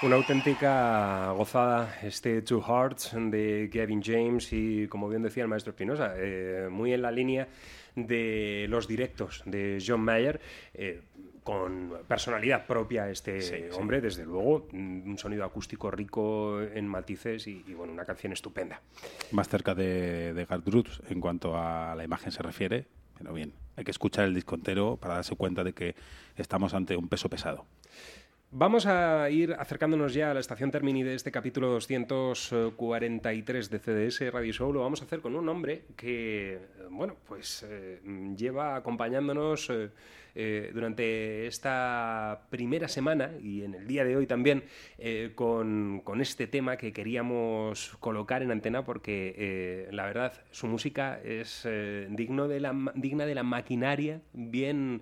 [0.01, 5.71] Una auténtica gozada este Two Hearts de Kevin James y, como bien decía el maestro
[5.71, 7.47] Espinosa, eh, muy en la línea
[7.95, 10.39] de los directos de John Mayer,
[10.73, 11.01] eh,
[11.43, 13.63] con personalidad propia este Sí, sí.
[13.79, 18.33] hombre, desde luego, mm, un sonido acústico rico en matices y, y, bueno, una canción
[18.33, 18.81] estupenda.
[19.31, 23.83] Más cerca de, de Gertrude en cuanto a la imagen se refiere, pero bien, hay
[23.83, 25.95] que escuchar el disco entero para darse cuenta de que
[26.35, 27.65] estamos ante un peso pesado.
[28.57, 34.31] Vamos a ir acercándonos ya a la estación termini de este capítulo 243 de CDS
[34.31, 34.71] Radio Show.
[34.71, 37.99] Lo vamos a hacer con un hombre que, bueno, pues eh,
[38.37, 39.89] lleva acompañándonos eh,
[40.35, 44.63] eh, durante esta primera semana y en el día de hoy también
[45.35, 51.67] con, con este tema que queríamos colocar en antena porque la verdad su música es
[52.09, 55.01] digno de la, digna de la maquinaria bien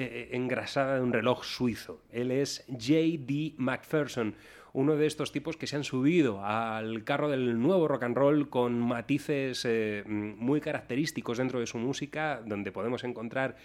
[0.00, 2.00] eh, engrasada de un reloj suizo.
[2.12, 3.54] Él es J.D.
[3.56, 4.36] McPherson,
[4.72, 8.48] uno de estos tipos que se han subido al carro del nuevo rock and roll
[8.48, 13.56] con matices eh, muy característicos dentro de su música, donde podemos encontrar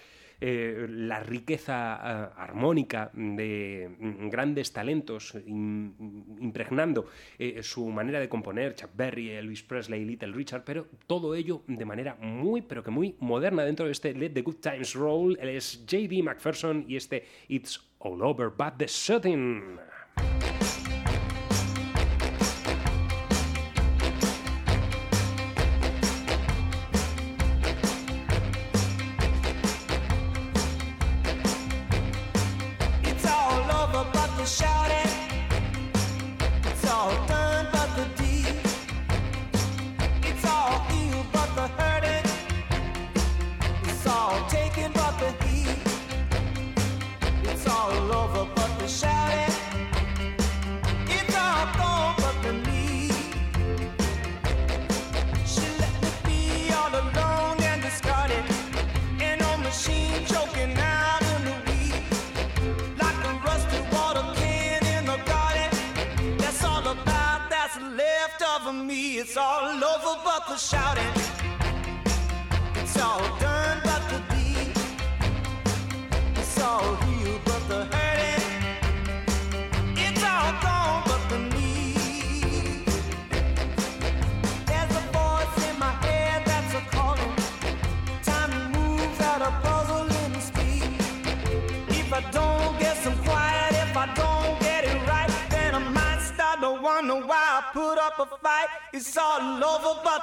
[0.42, 5.94] eh, la riqueza ah, armónica de mm, grandes talentos im-
[6.40, 7.06] impregnando
[7.40, 11.86] eh, su manera de componer, Chuck Berry, Elvis Presley, Little Richard, pero todo ello de
[11.86, 15.38] manera muy, pero que muy moderna dentro de este Let the Good Times Roll.
[15.40, 16.22] Es J.D.
[16.24, 19.78] McPherson y este It's All Over But the Shooting.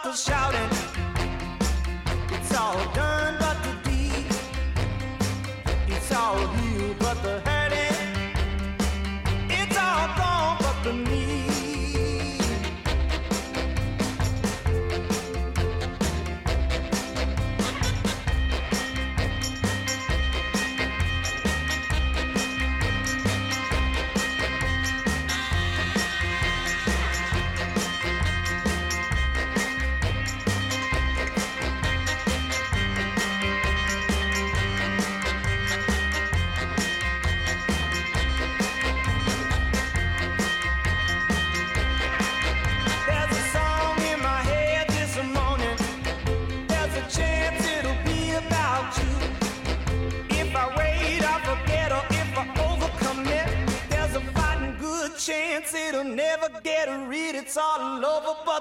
[0.04, 0.69] Over but the shouting.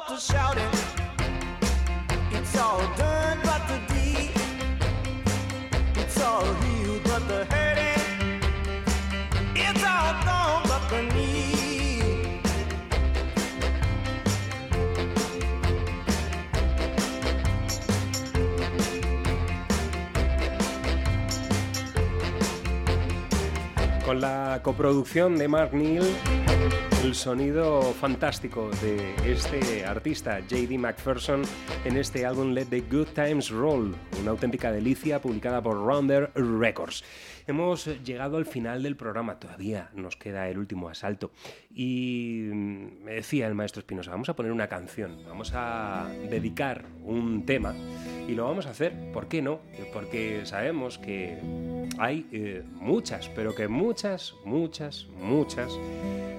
[0.09, 0.73] to shout it.
[2.31, 4.31] It's all done but the deed.
[5.95, 8.41] It's all healed but the hurting.
[9.55, 12.41] It's all gone but the need.
[24.05, 26.07] Con la coproducción de Mark Neal
[27.03, 31.43] el sonido fantástico de este artista, JD McPherson,
[31.85, 37.03] en este álbum Let the Good Times Roll, una auténtica delicia publicada por Rounder Records.
[37.49, 41.31] Hemos llegado al final del programa, todavía nos queda el último asalto.
[41.73, 46.85] Y mm, me decía el maestro Espinosa, vamos a poner una canción, vamos a dedicar
[47.03, 47.73] un tema
[48.27, 49.61] y lo vamos a hacer, ¿por qué no?
[49.93, 51.39] Porque sabemos que
[51.97, 55.71] hay eh, muchas, pero que muchas, muchas, muchas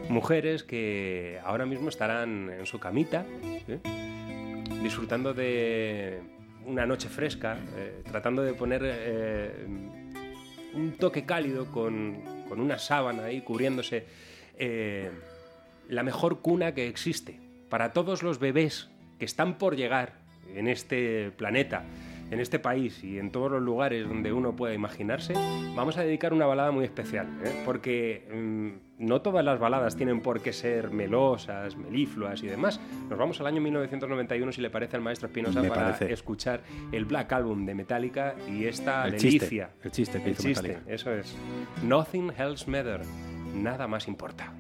[0.08, 3.26] mujeres que ahora mismo estarán en su camita,
[3.66, 3.80] ¿eh?
[4.80, 6.22] disfrutando de
[6.66, 8.84] una noche fresca, eh, tratando de poner
[10.74, 12.18] un toque cálido con,
[12.48, 14.06] con una sábana ahí cubriéndose
[14.58, 15.10] eh,
[15.88, 20.14] la mejor cuna que existe para todos los bebés que están por llegar
[20.54, 21.84] en este planeta,
[22.30, 25.34] en este país y en todos los lugares donde uno pueda imaginarse,
[25.74, 27.62] vamos a dedicar una balada muy especial, ¿eh?
[27.64, 32.80] porque mm, no todas las baladas tienen por qué ser melosas, melifluas y demás.
[33.08, 36.12] Nos vamos al año 1991, si le parece al maestro Espinosa, para parece.
[36.12, 36.62] escuchar
[36.92, 39.70] el Black Album de Metallica y esta El chiste, delicia.
[39.82, 40.92] el chiste que El hizo chiste, Metallica.
[40.94, 41.34] eso es.
[41.82, 43.00] Nothing else matter.
[43.54, 44.52] Nada más importa.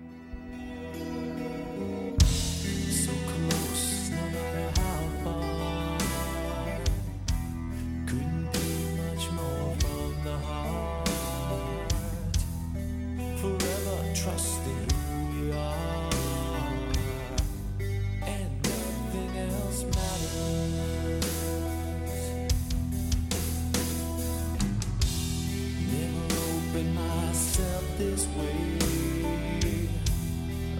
[14.20, 16.10] Forever trusting who we are,
[18.22, 21.26] and nothing else matters.
[25.92, 28.58] Never opened myself this way.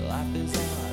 [0.09, 0.90] Life is ours,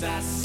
[0.00, 0.39] That's.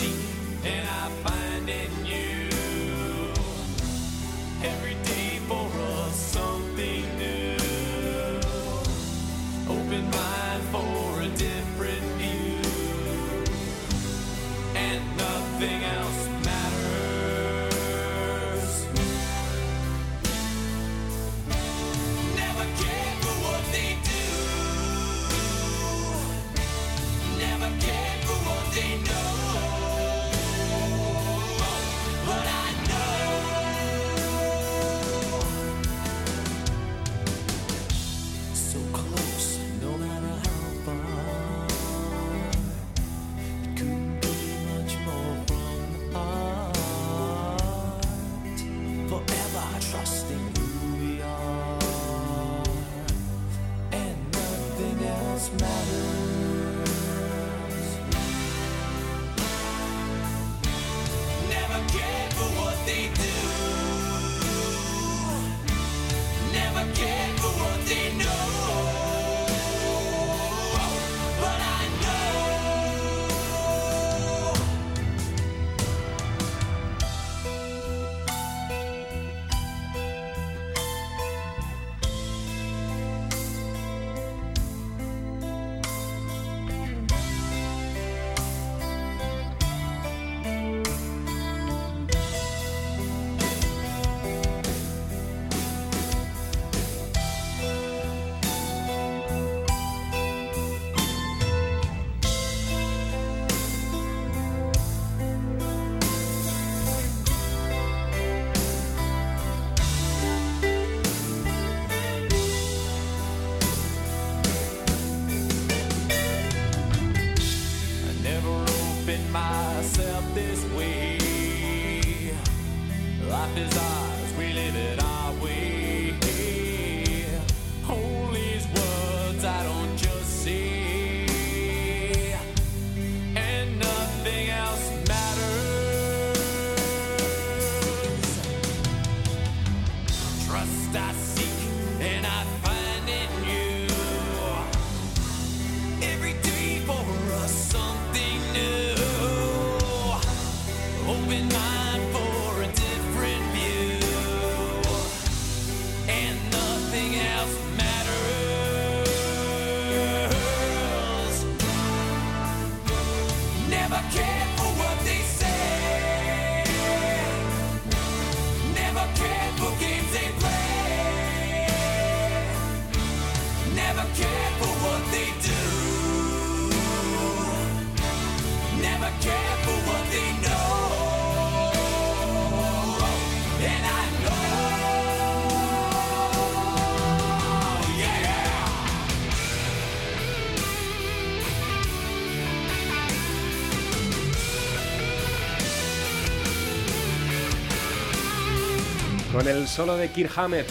[199.45, 200.65] Con el solo de Kirk Hammett.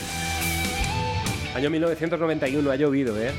[1.55, 3.31] Año 1991, ha llovido, ¿eh?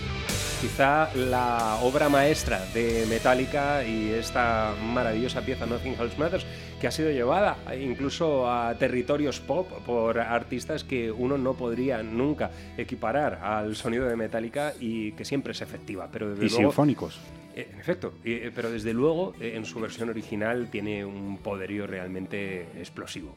[0.61, 6.45] Quizá la obra maestra de Metallica y esta maravillosa pieza Nothing Else Matters,
[6.79, 12.51] que ha sido llevada incluso a territorios pop por artistas que uno no podría nunca
[12.77, 16.07] equiparar al sonido de Metallica y que siempre es efectiva.
[16.13, 17.19] Pero desde Y luego- sinfónicos.
[17.57, 21.87] Eh, En efecto, eh, pero desde luego eh, en su versión original tiene un poderío
[21.87, 23.35] realmente explosivo.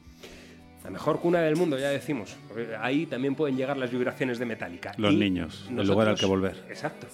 [0.84, 2.36] La mejor cuna del mundo, ya decimos.
[2.80, 4.94] Ahí también pueden llegar las vibraciones de Metallica.
[4.96, 6.64] Los Y niños, el lugar al que volver.
[6.68, 7.06] Exacto.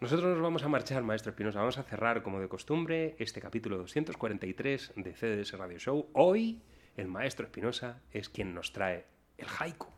[0.00, 1.60] Nosotros nos vamos a marchar, maestro Espinosa.
[1.60, 6.08] Vamos a cerrar, como de costumbre, este capítulo 243 de CDS Radio Show.
[6.12, 6.60] Hoy,
[6.96, 9.06] el maestro Espinosa es quien nos trae
[9.38, 9.93] el haiku.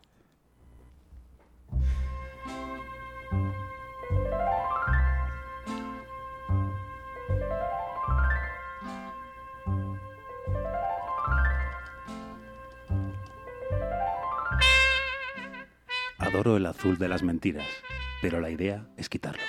[16.36, 17.66] Adoro el azul de las mentiras,
[18.20, 19.42] pero la idea es quitarlo.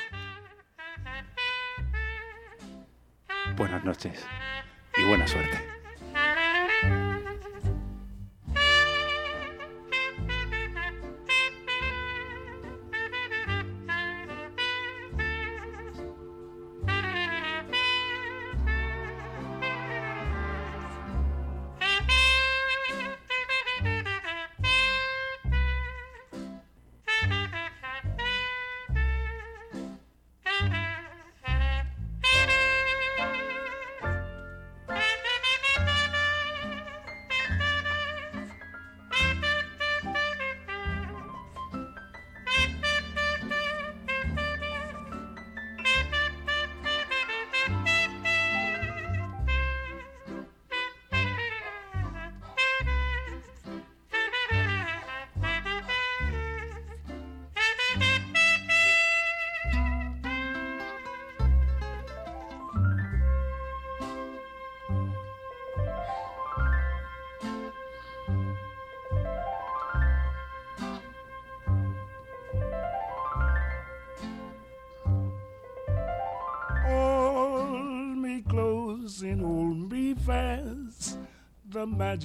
[3.58, 4.26] Buenas noches
[4.96, 5.58] y buena suerte.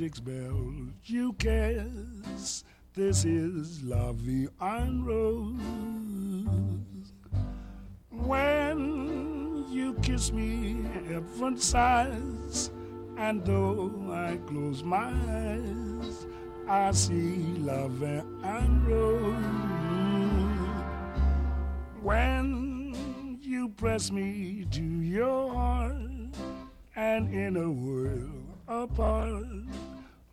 [0.02, 0.74] Magic spell
[1.04, 2.64] you cast.
[2.92, 5.62] This is Vie en Rose.
[8.10, 12.72] When you kiss me, heaven sighs.
[13.16, 16.26] And though I close my eyes,
[16.68, 19.36] I see Vie en Rose.
[22.02, 25.94] When you press me to your heart,
[26.96, 29.51] and in a world apart,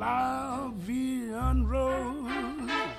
[0.00, 2.89] Lavian Road.